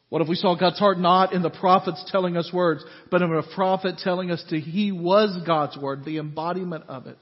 What 0.10 0.22
if 0.24 0.28
we 0.28 0.36
saw 0.36 0.56
God's 0.56 0.80
heart 0.80 1.00
not 1.00 1.34
in 1.34 1.44
the 1.44 1.52
prophets 1.52 2.04
telling 2.12 2.36
us 2.36 2.52
words, 2.52 2.84
but 3.12 3.22
in 3.22 3.32
a 3.32 3.44
prophet 3.56 4.00
telling 4.00 4.32
us 4.32 4.44
that 4.50 4.60
He 4.60 4.92
was 4.92 5.40
God's 5.46 5.78
word, 5.78 6.04
the 6.04 6.18
embodiment 6.18 6.86
of 6.88 7.06
it? 7.08 7.18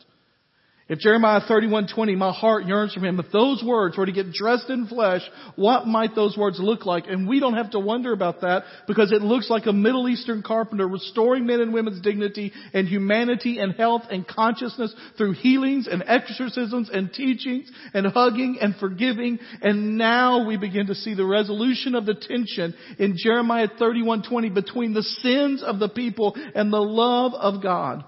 If 0.89 0.99
Jeremiah 0.99 1.41
31:20, 1.41 2.15
my 2.15 2.31
heart 2.31 2.65
yearns 2.65 2.93
for 2.93 3.01
him, 3.01 3.19
if 3.19 3.29
those 3.33 3.61
words 3.61 3.97
were 3.97 4.05
to 4.05 4.11
get 4.13 4.31
dressed 4.31 4.69
in 4.69 4.87
flesh, 4.87 5.21
what 5.57 5.85
might 5.85 6.15
those 6.15 6.37
words 6.37 6.61
look 6.61 6.85
like? 6.85 7.07
And 7.09 7.27
we 7.27 7.41
don't 7.41 7.55
have 7.55 7.71
to 7.71 7.79
wonder 7.79 8.13
about 8.13 8.39
that 8.41 8.63
because 8.87 9.11
it 9.11 9.21
looks 9.21 9.49
like 9.49 9.65
a 9.65 9.73
Middle 9.73 10.07
Eastern 10.07 10.41
carpenter 10.41 10.87
restoring 10.87 11.45
men 11.45 11.59
and 11.59 11.73
women's 11.73 11.99
dignity 11.99 12.53
and 12.73 12.87
humanity 12.87 13.59
and 13.59 13.73
health 13.73 14.03
and 14.09 14.25
consciousness 14.25 14.95
through 15.17 15.33
healings 15.33 15.87
and 15.87 16.05
exorcisms 16.07 16.89
and 16.89 17.11
teachings 17.11 17.69
and 17.93 18.07
hugging 18.07 18.59
and 18.61 18.73
forgiving. 18.77 19.39
And 19.61 19.97
now 19.97 20.47
we 20.47 20.55
begin 20.55 20.87
to 20.87 20.95
see 20.95 21.15
the 21.15 21.25
resolution 21.25 21.95
of 21.95 22.05
the 22.05 22.13
tension 22.13 22.73
in 22.97 23.17
Jeremiah 23.17 23.67
31:20 23.67 24.53
between 24.53 24.93
the 24.93 25.03
sins 25.03 25.61
of 25.63 25.79
the 25.79 25.89
people 25.89 26.37
and 26.55 26.71
the 26.71 26.81
love 26.81 27.33
of 27.33 27.61
God. 27.61 28.05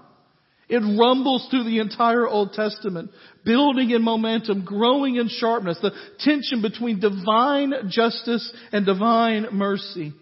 It 0.70 0.98
rumbles 0.98 1.48
through 1.50 1.64
the 1.64 1.80
entire 1.80 2.28
Old 2.28 2.52
Testament, 2.52 3.10
building 3.44 3.90
in 3.90 4.02
momentum, 4.02 4.64
growing 4.64 5.16
in 5.16 5.28
sharpness, 5.28 5.80
the 5.82 5.90
tension 6.20 6.62
between 6.62 7.00
divine 7.00 7.72
justice 7.88 8.52
and 8.70 8.86
divine 8.86 9.48
mercy. 9.52 10.12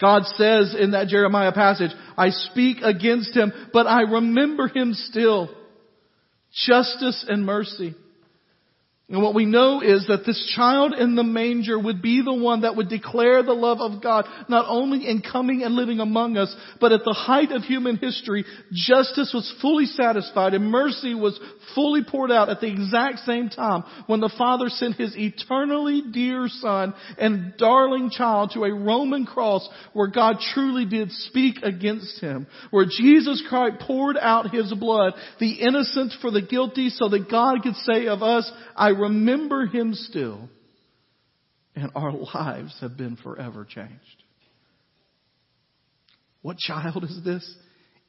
God 0.00 0.22
says 0.36 0.76
in 0.78 0.92
that 0.92 1.08
Jeremiah 1.08 1.52
passage, 1.52 1.90
I 2.16 2.30
speak 2.30 2.78
against 2.82 3.36
him, 3.36 3.52
but 3.72 3.88
I 3.88 4.02
remember 4.02 4.68
him 4.68 4.94
still. 4.94 5.48
Justice 6.52 7.24
and 7.28 7.44
mercy. 7.44 7.96
And 9.12 9.22
what 9.22 9.34
we 9.34 9.44
know 9.44 9.82
is 9.82 10.06
that 10.08 10.24
this 10.24 10.54
child 10.56 10.94
in 10.94 11.16
the 11.16 11.22
manger 11.22 11.78
would 11.78 12.00
be 12.00 12.22
the 12.24 12.32
one 12.32 12.62
that 12.62 12.76
would 12.76 12.88
declare 12.88 13.42
the 13.42 13.52
love 13.52 13.78
of 13.78 14.02
God, 14.02 14.24
not 14.48 14.64
only 14.66 15.06
in 15.06 15.20
coming 15.20 15.62
and 15.62 15.74
living 15.74 16.00
among 16.00 16.38
us, 16.38 16.56
but 16.80 16.92
at 16.92 17.02
the 17.04 17.12
height 17.12 17.52
of 17.52 17.62
human 17.62 17.98
history, 17.98 18.46
justice 18.72 19.30
was 19.34 19.54
fully 19.60 19.84
satisfied 19.84 20.54
and 20.54 20.70
mercy 20.70 21.14
was 21.14 21.38
fully 21.74 22.02
poured 22.02 22.32
out 22.32 22.48
at 22.48 22.62
the 22.62 22.72
exact 22.72 23.18
same 23.26 23.50
time 23.50 23.84
when 24.06 24.20
the 24.20 24.32
Father 24.38 24.70
sent 24.70 24.96
His 24.96 25.14
eternally 25.14 26.04
dear 26.10 26.48
Son 26.48 26.94
and 27.18 27.54
darling 27.58 28.08
child 28.08 28.52
to 28.54 28.64
a 28.64 28.72
Roman 28.72 29.26
cross 29.26 29.68
where 29.92 30.08
God 30.08 30.36
truly 30.54 30.86
did 30.86 31.12
speak 31.12 31.56
against 31.62 32.18
Him, 32.22 32.46
where 32.70 32.86
Jesus 32.86 33.44
Christ 33.46 33.80
poured 33.80 34.16
out 34.16 34.54
His 34.54 34.72
blood, 34.72 35.12
the 35.38 35.60
innocent 35.60 36.14
for 36.22 36.30
the 36.30 36.40
guilty, 36.40 36.88
so 36.88 37.10
that 37.10 37.30
God 37.30 37.62
could 37.62 37.76
say 37.76 38.06
of 38.06 38.22
us, 38.22 38.50
I 38.74 39.01
remember 39.02 39.66
him 39.66 39.94
still, 39.94 40.48
and 41.74 41.90
our 41.94 42.12
lives 42.12 42.76
have 42.80 42.96
been 42.96 43.16
forever 43.16 43.64
changed. 43.64 44.22
What 46.42 46.56
child 46.58 47.04
is 47.04 47.20
this? 47.24 47.56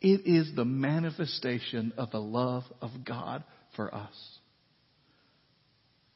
It 0.02 0.22
is 0.26 0.52
the 0.56 0.66
manifestation 0.66 1.94
of 1.98 2.12
the 2.12 2.20
love 2.20 2.64
of 2.82 2.92
God 3.06 3.44
for 3.76 3.94
us. 3.94 4.40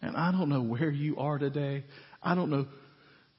And 0.02 0.16
I 0.16 0.32
don't 0.32 0.50
know 0.50 0.62
where 0.62 0.92
you 0.92 1.18
are 1.18 1.38
today. 1.38 1.84
I 2.22 2.36
don't 2.36 2.50
know 2.50 2.68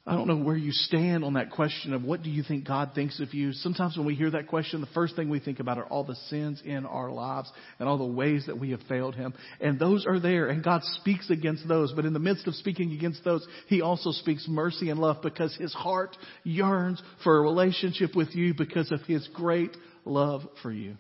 I 0.09 0.15
don't 0.15 0.27
know 0.27 0.39
where 0.39 0.57
you 0.57 0.73
stand 0.73 1.23
on 1.23 1.35
that 1.35 1.51
question 1.51 1.93
of 1.93 2.03
what 2.03 2.23
do 2.23 2.31
you 2.31 2.43
think 2.43 2.67
God 2.67 2.93
thinks 2.95 3.21
of 3.21 3.35
you. 3.35 3.53
Sometimes 3.53 3.95
when 3.95 4.07
we 4.07 4.15
hear 4.15 4.31
that 4.31 4.47
question, 4.47 4.81
the 4.81 4.87
first 4.95 5.15
thing 5.15 5.29
we 5.29 5.39
think 5.39 5.61
about 5.61 5.77
are 5.77 5.85
all 5.85 6.03
the 6.03 6.15
sins 6.31 6.63
in 6.65 6.87
our 6.87 7.11
lives 7.11 7.53
and 7.79 7.87
all 7.87 7.99
the 7.99 8.07
ways 8.07 8.45
that 8.47 8.59
we 8.59 8.71
have 8.71 8.81
failed 8.89 9.15
Him. 9.15 9.35
And 9.61 9.79
those 9.79 10.07
are 10.07 10.19
there 10.19 10.49
and 10.49 10.65
God 10.65 10.81
speaks 10.83 11.29
against 11.29 11.69
those. 11.69 11.93
But 11.93 12.07
in 12.07 12.15
the 12.15 12.21
midst 12.21 12.47
of 12.47 12.55
speaking 12.55 12.93
against 12.93 13.23
those, 13.23 13.47
He 13.67 13.83
also 13.83 14.11
speaks 14.13 14.47
mercy 14.49 14.89
and 14.89 14.99
love 14.99 15.19
because 15.23 15.55
His 15.57 15.75
heart 15.75 16.17
yearns 16.43 17.03
for 17.23 17.37
a 17.37 17.43
relationship 17.43 18.17
with 18.17 18.35
you 18.35 18.55
because 18.55 18.91
of 18.91 19.03
His 19.03 19.29
great 19.35 19.77
love 20.07 20.41
for 20.63 20.73
you. 20.73 20.97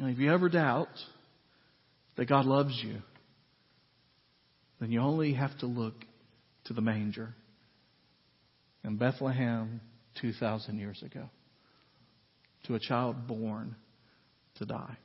And 0.00 0.08
if 0.08 0.18
you 0.18 0.32
ever 0.32 0.48
doubt 0.48 0.88
that 2.16 2.26
God 2.26 2.46
loves 2.46 2.80
you, 2.82 3.02
then 4.80 4.90
you 4.90 5.00
only 5.00 5.34
have 5.34 5.58
to 5.58 5.66
look 5.66 5.92
to 6.66 6.74
the 6.74 6.80
manger 6.80 7.34
in 8.84 8.96
Bethlehem 8.96 9.80
2,000 10.20 10.78
years 10.78 11.02
ago 11.02 11.28
to 12.66 12.74
a 12.74 12.80
child 12.80 13.26
born 13.26 13.76
to 14.56 14.66
die. 14.66 14.96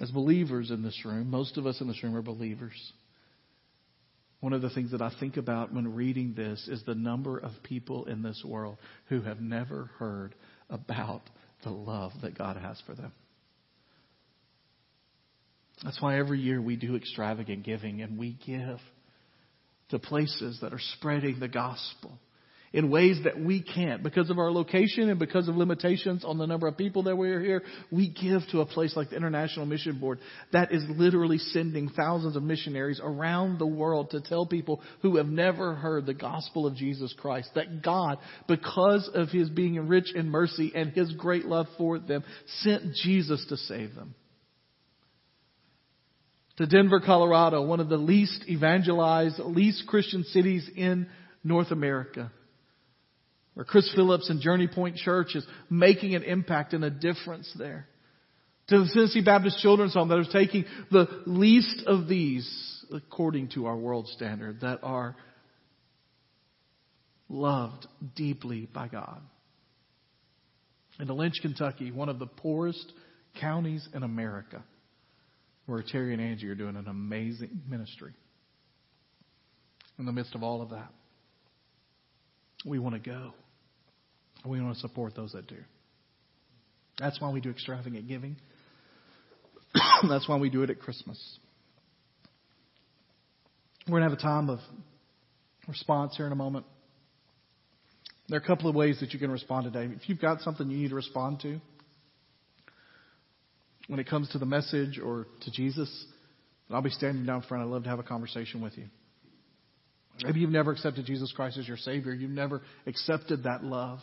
As 0.00 0.10
believers 0.10 0.70
in 0.70 0.82
this 0.82 1.00
room, 1.04 1.30
most 1.30 1.56
of 1.56 1.66
us 1.66 1.80
in 1.80 1.88
this 1.88 2.02
room 2.02 2.16
are 2.16 2.22
believers. 2.22 2.92
One 4.40 4.52
of 4.52 4.62
the 4.62 4.70
things 4.70 4.92
that 4.92 5.02
I 5.02 5.12
think 5.18 5.36
about 5.36 5.74
when 5.74 5.94
reading 5.94 6.34
this 6.36 6.68
is 6.68 6.84
the 6.84 6.94
number 6.94 7.38
of 7.38 7.50
people 7.64 8.04
in 8.04 8.22
this 8.22 8.40
world 8.46 8.78
who 9.08 9.22
have 9.22 9.40
never 9.40 9.90
heard 9.98 10.36
about 10.70 11.22
the 11.64 11.70
love 11.70 12.12
that 12.22 12.38
God 12.38 12.56
has 12.56 12.80
for 12.86 12.94
them. 12.94 13.12
That's 15.84 16.00
why 16.02 16.18
every 16.18 16.40
year 16.40 16.60
we 16.60 16.76
do 16.76 16.96
extravagant 16.96 17.64
giving 17.64 18.02
and 18.02 18.18
we 18.18 18.36
give 18.44 18.78
to 19.90 19.98
places 19.98 20.58
that 20.60 20.72
are 20.72 20.80
spreading 20.96 21.40
the 21.40 21.48
gospel 21.48 22.18
in 22.72 22.90
ways 22.90 23.18
that 23.24 23.40
we 23.40 23.62
can't 23.62 24.02
because 24.02 24.28
of 24.28 24.38
our 24.38 24.50
location 24.52 25.08
and 25.08 25.18
because 25.18 25.48
of 25.48 25.56
limitations 25.56 26.24
on 26.24 26.36
the 26.36 26.46
number 26.46 26.66
of 26.66 26.76
people 26.76 27.04
that 27.04 27.16
we're 27.16 27.40
here. 27.40 27.62
We 27.90 28.10
give 28.10 28.42
to 28.52 28.60
a 28.60 28.66
place 28.66 28.94
like 28.94 29.10
the 29.10 29.16
International 29.16 29.64
Mission 29.64 29.98
Board 29.98 30.18
that 30.52 30.72
is 30.72 30.84
literally 30.88 31.38
sending 31.38 31.88
thousands 31.88 32.36
of 32.36 32.42
missionaries 32.42 33.00
around 33.02 33.58
the 33.58 33.66
world 33.66 34.10
to 34.10 34.20
tell 34.20 34.46
people 34.46 34.82
who 35.00 35.16
have 35.16 35.28
never 35.28 35.74
heard 35.74 36.04
the 36.04 36.14
gospel 36.14 36.66
of 36.66 36.76
Jesus 36.76 37.14
Christ 37.18 37.50
that 37.54 37.82
God, 37.82 38.18
because 38.46 39.08
of 39.14 39.28
His 39.30 39.48
being 39.48 39.88
rich 39.88 40.14
in 40.14 40.28
mercy 40.28 40.72
and 40.74 40.90
His 40.90 41.12
great 41.12 41.46
love 41.46 41.66
for 41.78 41.98
them, 41.98 42.22
sent 42.62 42.94
Jesus 42.94 43.44
to 43.48 43.56
save 43.56 43.94
them 43.94 44.14
to 46.58 46.66
Denver, 46.66 47.00
Colorado, 47.00 47.64
one 47.64 47.78
of 47.78 47.88
the 47.88 47.96
least 47.96 48.44
evangelized, 48.48 49.38
least 49.38 49.86
Christian 49.86 50.24
cities 50.24 50.68
in 50.76 51.08
North 51.44 51.70
America. 51.70 52.32
Where 53.54 53.64
Chris 53.64 53.90
Phillips 53.94 54.28
and 54.28 54.40
Journey 54.40 54.66
Point 54.66 54.96
Church 54.96 55.36
is 55.36 55.46
making 55.70 56.16
an 56.16 56.24
impact 56.24 56.74
and 56.74 56.84
a 56.84 56.90
difference 56.90 57.52
there. 57.56 57.86
To 58.68 58.80
the 58.80 58.90
Tennessee 58.92 59.22
Baptist 59.24 59.60
Children's 59.60 59.94
Home 59.94 60.08
that 60.08 60.18
is 60.18 60.28
taking 60.32 60.64
the 60.90 61.06
least 61.26 61.84
of 61.86 62.08
these, 62.08 62.84
according 62.92 63.50
to 63.50 63.66
our 63.66 63.76
world 63.76 64.08
standard, 64.08 64.60
that 64.62 64.80
are 64.82 65.14
loved 67.28 67.86
deeply 68.16 68.68
by 68.72 68.88
God. 68.88 69.20
And 70.98 71.06
to 71.06 71.14
Lynch, 71.14 71.36
Kentucky, 71.40 71.92
one 71.92 72.08
of 72.08 72.18
the 72.18 72.26
poorest 72.26 72.92
counties 73.40 73.88
in 73.94 74.02
America 74.02 74.64
where 75.68 75.82
Terry 75.82 76.14
and 76.14 76.22
Angie 76.22 76.48
are 76.48 76.54
doing 76.54 76.76
an 76.76 76.88
amazing 76.88 77.60
ministry. 77.68 78.14
In 79.98 80.06
the 80.06 80.12
midst 80.12 80.34
of 80.34 80.42
all 80.42 80.62
of 80.62 80.70
that, 80.70 80.88
we 82.64 82.78
want 82.78 82.94
to 82.94 83.10
go. 83.10 83.34
We 84.46 84.62
want 84.62 84.74
to 84.74 84.80
support 84.80 85.14
those 85.14 85.32
that 85.32 85.46
do. 85.46 85.58
That's 86.98 87.20
why 87.20 87.30
we 87.30 87.42
do 87.42 87.50
extravagant 87.50 88.08
giving. 88.08 88.36
That's 90.08 90.26
why 90.26 90.38
we 90.38 90.48
do 90.48 90.62
it 90.62 90.70
at 90.70 90.80
Christmas. 90.80 91.38
We're 93.86 94.00
going 94.00 94.04
to 94.04 94.08
have 94.08 94.18
a 94.18 94.22
time 94.22 94.48
of 94.48 94.60
response 95.66 96.16
here 96.16 96.24
in 96.24 96.32
a 96.32 96.36
moment. 96.36 96.64
There 98.28 98.38
are 98.38 98.42
a 98.42 98.46
couple 98.46 98.70
of 98.70 98.74
ways 98.74 99.00
that 99.00 99.12
you 99.12 99.18
can 99.18 99.30
respond 99.30 99.70
today. 99.70 99.92
If 99.94 100.08
you've 100.08 100.20
got 100.20 100.40
something 100.40 100.70
you 100.70 100.78
need 100.78 100.90
to 100.90 100.94
respond 100.94 101.40
to, 101.40 101.60
when 103.88 103.98
it 103.98 104.08
comes 104.08 104.28
to 104.30 104.38
the 104.38 104.46
message 104.46 105.00
or 105.02 105.26
to 105.42 105.50
Jesus, 105.50 105.90
I'll 106.70 106.82
be 106.82 106.90
standing 106.90 107.26
down 107.26 107.42
front. 107.42 107.64
I'd 107.64 107.70
love 107.70 107.84
to 107.84 107.88
have 107.88 107.98
a 107.98 108.04
conversation 108.04 108.62
with 108.62 108.76
you. 108.78 108.84
Maybe 110.22 110.40
you've 110.40 110.50
never 110.50 110.72
accepted 110.72 111.06
Jesus 111.06 111.32
Christ 111.34 111.58
as 111.58 111.66
your 111.68 111.76
Savior. 111.76 112.12
You've 112.12 112.30
never 112.30 112.62
accepted 112.86 113.44
that 113.44 113.64
love. 113.64 114.00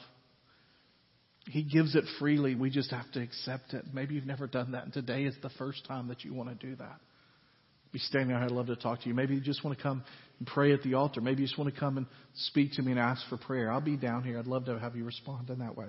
He 1.47 1.63
gives 1.63 1.95
it 1.95 2.05
freely. 2.19 2.55
We 2.55 2.69
just 2.69 2.89
have 2.91 3.09
to 3.13 3.21
accept 3.21 3.73
it. 3.73 3.85
Maybe 3.93 4.15
you've 4.15 4.25
never 4.25 4.47
done 4.47 4.71
that, 4.71 4.85
and 4.85 4.93
today 4.93 5.25
is 5.25 5.35
the 5.43 5.51
first 5.57 5.85
time 5.85 6.07
that 6.07 6.23
you 6.23 6.33
want 6.33 6.49
to 6.49 6.67
do 6.67 6.75
that. 6.77 6.99
Be 7.91 7.99
standing 7.99 8.29
there. 8.29 8.37
I'd 8.37 8.51
love 8.51 8.67
to 8.67 8.75
talk 8.75 9.01
to 9.01 9.07
you. 9.07 9.13
Maybe 9.13 9.35
you 9.35 9.41
just 9.41 9.63
want 9.63 9.77
to 9.77 9.83
come 9.83 10.03
and 10.39 10.47
pray 10.47 10.73
at 10.73 10.81
the 10.81 10.95
altar. 10.95 11.21
Maybe 11.21 11.41
you 11.41 11.47
just 11.47 11.59
want 11.59 11.73
to 11.73 11.79
come 11.79 11.97
and 11.97 12.07
speak 12.33 12.73
to 12.73 12.81
me 12.81 12.91
and 12.91 12.99
ask 12.99 13.27
for 13.29 13.37
prayer. 13.37 13.71
I'll 13.71 13.79
be 13.79 13.95
down 13.95 14.23
here. 14.23 14.39
I'd 14.39 14.47
love 14.47 14.65
to 14.65 14.79
have 14.79 14.95
you 14.95 15.03
respond 15.03 15.49
in 15.49 15.59
that 15.59 15.77
way. 15.77 15.87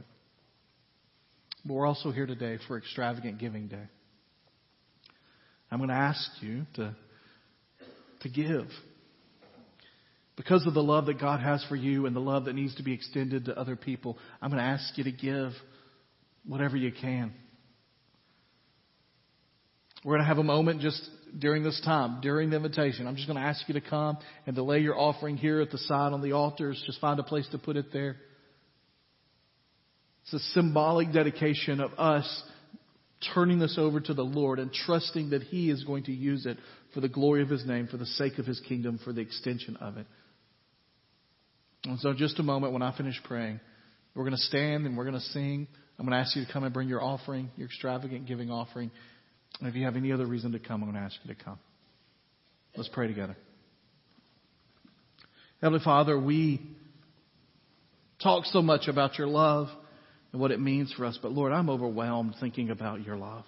But 1.66 1.74
we're 1.74 1.86
also 1.86 2.12
here 2.12 2.26
today 2.26 2.58
for 2.68 2.78
Extravagant 2.78 3.38
Giving 3.38 3.66
Day. 3.66 3.82
I'm 5.68 5.78
going 5.78 5.88
to 5.88 5.96
ask 5.96 6.30
you 6.40 6.64
to, 6.74 6.94
to 8.20 8.28
give. 8.28 8.68
Because 10.36 10.64
of 10.64 10.74
the 10.74 10.82
love 10.82 11.06
that 11.06 11.18
God 11.18 11.40
has 11.40 11.64
for 11.68 11.74
you 11.74 12.06
and 12.06 12.14
the 12.14 12.20
love 12.20 12.44
that 12.44 12.52
needs 12.52 12.76
to 12.76 12.84
be 12.84 12.92
extended 12.92 13.46
to 13.46 13.58
other 13.58 13.74
people, 13.74 14.16
I'm 14.40 14.50
going 14.50 14.62
to 14.62 14.68
ask 14.68 14.96
you 14.96 15.04
to 15.04 15.12
give 15.12 15.50
whatever 16.46 16.76
you 16.76 16.92
can. 16.92 17.32
We're 20.04 20.12
going 20.12 20.22
to 20.22 20.28
have 20.28 20.38
a 20.38 20.44
moment 20.44 20.82
just 20.82 21.02
during 21.36 21.64
this 21.64 21.80
time, 21.84 22.20
during 22.20 22.50
the 22.50 22.56
invitation. 22.56 23.08
I'm 23.08 23.16
just 23.16 23.26
going 23.26 23.40
to 23.40 23.44
ask 23.44 23.66
you 23.66 23.74
to 23.74 23.80
come 23.80 24.18
and 24.46 24.54
to 24.54 24.62
lay 24.62 24.78
your 24.78 24.96
offering 24.96 25.36
here 25.36 25.60
at 25.60 25.72
the 25.72 25.78
side 25.78 26.12
on 26.12 26.22
the 26.22 26.30
altars. 26.30 26.80
Just 26.86 27.00
find 27.00 27.18
a 27.18 27.24
place 27.24 27.48
to 27.50 27.58
put 27.58 27.76
it 27.76 27.92
there. 27.92 28.18
It's 30.26 30.34
a 30.34 30.52
symbolic 30.54 31.12
dedication 31.12 31.80
of 31.80 31.92
us 31.98 32.42
turning 33.32 33.60
this 33.60 33.76
over 33.78 34.00
to 34.00 34.12
the 34.12 34.24
Lord 34.24 34.58
and 34.58 34.72
trusting 34.72 35.30
that 35.30 35.44
He 35.44 35.70
is 35.70 35.84
going 35.84 36.04
to 36.04 36.12
use 36.12 36.46
it 36.46 36.58
for 36.92 37.00
the 37.00 37.08
glory 37.08 37.42
of 37.42 37.48
His 37.48 37.64
name, 37.64 37.86
for 37.86 37.96
the 37.96 38.06
sake 38.06 38.38
of 38.38 38.44
His 38.44 38.58
kingdom, 38.60 38.98
for 39.04 39.12
the 39.12 39.20
extension 39.20 39.76
of 39.76 39.98
it. 39.98 40.06
And 41.84 42.00
so, 42.00 42.12
just 42.12 42.40
a 42.40 42.42
moment 42.42 42.72
when 42.72 42.82
I 42.82 42.96
finish 42.96 43.20
praying, 43.22 43.60
we're 44.16 44.24
going 44.24 44.34
to 44.34 44.42
stand 44.42 44.84
and 44.84 44.96
we're 44.96 45.04
going 45.04 45.14
to 45.14 45.20
sing. 45.20 45.68
I'm 45.96 46.04
going 46.04 46.18
to 46.18 46.20
ask 46.20 46.34
you 46.34 46.44
to 46.44 46.52
come 46.52 46.64
and 46.64 46.74
bring 46.74 46.88
your 46.88 47.02
offering, 47.02 47.50
your 47.56 47.68
extravagant 47.68 48.26
giving 48.26 48.50
offering. 48.50 48.90
And 49.60 49.68
if 49.68 49.76
you 49.76 49.84
have 49.84 49.94
any 49.94 50.10
other 50.10 50.26
reason 50.26 50.52
to 50.52 50.58
come, 50.58 50.82
I'm 50.82 50.90
going 50.90 51.00
to 51.00 51.06
ask 51.06 51.16
you 51.24 51.32
to 51.32 51.44
come. 51.44 51.58
Let's 52.76 52.90
pray 52.92 53.06
together. 53.06 53.36
Heavenly 55.62 55.84
Father, 55.84 56.18
we 56.18 56.60
talk 58.20 58.44
so 58.46 58.60
much 58.60 58.88
about 58.88 59.16
your 59.18 59.28
love 59.28 59.68
and 60.36 60.40
what 60.42 60.50
it 60.50 60.60
means 60.60 60.92
for 60.92 61.06
us. 61.06 61.18
But 61.20 61.32
Lord, 61.32 61.50
I'm 61.50 61.70
overwhelmed 61.70 62.34
thinking 62.38 62.68
about 62.68 63.02
your 63.02 63.16
love. 63.16 63.44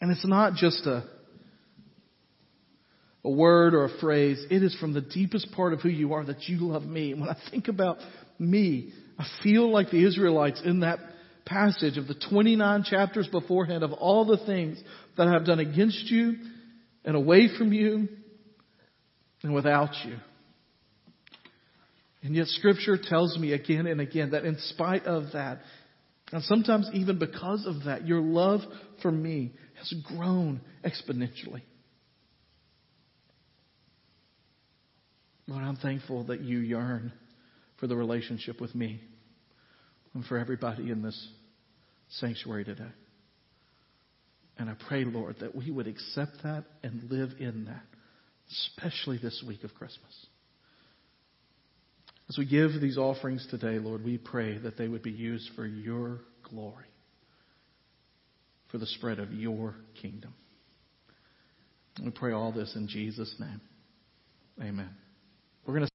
And 0.00 0.10
it's 0.10 0.26
not 0.26 0.54
just 0.54 0.84
a, 0.84 1.04
a 3.24 3.30
word 3.30 3.74
or 3.74 3.84
a 3.84 3.98
phrase. 4.00 4.44
It 4.50 4.64
is 4.64 4.76
from 4.80 4.94
the 4.94 5.00
deepest 5.00 5.52
part 5.52 5.72
of 5.72 5.80
who 5.80 5.90
you 5.90 6.14
are 6.14 6.24
that 6.24 6.48
you 6.48 6.58
love 6.58 6.82
me. 6.82 7.12
And 7.12 7.20
when 7.20 7.30
I 7.30 7.36
think 7.52 7.68
about 7.68 7.98
me, 8.36 8.92
I 9.16 9.26
feel 9.44 9.70
like 9.70 9.90
the 9.90 10.04
Israelites 10.04 10.60
in 10.64 10.80
that 10.80 10.98
passage 11.44 11.98
of 11.98 12.08
the 12.08 12.20
29 12.30 12.82
chapters 12.82 13.28
beforehand 13.28 13.84
of 13.84 13.92
all 13.92 14.24
the 14.24 14.44
things 14.44 14.82
that 15.16 15.28
I 15.28 15.32
have 15.34 15.46
done 15.46 15.60
against 15.60 16.10
you 16.10 16.34
and 17.04 17.14
away 17.14 17.48
from 17.56 17.72
you 17.72 18.08
and 19.44 19.54
without 19.54 19.90
you. 20.04 20.16
And 22.22 22.34
yet 22.34 22.46
Scripture 22.46 22.96
tells 22.96 23.36
me 23.36 23.52
again 23.52 23.86
and 23.86 24.00
again 24.00 24.30
that 24.30 24.44
in 24.44 24.56
spite 24.58 25.04
of 25.06 25.32
that, 25.32 25.60
and 26.32 26.42
sometimes 26.44 26.88
even 26.94 27.18
because 27.18 27.66
of 27.66 27.84
that, 27.84 28.06
your 28.06 28.20
love 28.20 28.60
for 29.02 29.10
me 29.10 29.52
has 29.78 29.92
grown 30.16 30.60
exponentially. 30.84 31.62
Lord, 35.48 35.64
I'm 35.64 35.76
thankful 35.76 36.24
that 36.24 36.40
you 36.40 36.58
yearn 36.58 37.12
for 37.78 37.86
the 37.86 37.96
relationship 37.96 38.60
with 38.60 38.74
me 38.74 39.00
and 40.14 40.24
for 40.24 40.38
everybody 40.38 40.90
in 40.90 41.02
this 41.02 41.28
sanctuary 42.08 42.64
today. 42.64 42.92
And 44.58 44.70
I 44.70 44.74
pray, 44.88 45.04
Lord, 45.04 45.36
that 45.40 45.54
we 45.54 45.70
would 45.70 45.88
accept 45.88 46.42
that 46.44 46.64
and 46.82 47.10
live 47.10 47.30
in 47.40 47.64
that, 47.64 47.82
especially 48.50 49.18
this 49.18 49.42
week 49.46 49.64
of 49.64 49.74
Christmas. 49.74 50.26
As 52.32 52.38
we 52.38 52.46
give 52.46 52.80
these 52.80 52.96
offerings 52.96 53.46
today, 53.50 53.78
Lord, 53.78 54.02
we 54.02 54.16
pray 54.16 54.56
that 54.56 54.78
they 54.78 54.88
would 54.88 55.02
be 55.02 55.10
used 55.10 55.50
for 55.54 55.66
your 55.66 56.22
glory, 56.48 56.86
for 58.70 58.78
the 58.78 58.86
spread 58.86 59.18
of 59.18 59.34
your 59.34 59.74
kingdom. 60.00 60.32
We 62.02 62.10
pray 62.10 62.32
all 62.32 62.50
this 62.50 62.74
in 62.74 62.88
Jesus' 62.88 63.34
name. 63.38 63.60
Amen. 64.62 64.88
We're 65.66 65.74
going 65.74 65.86
to 65.86 65.91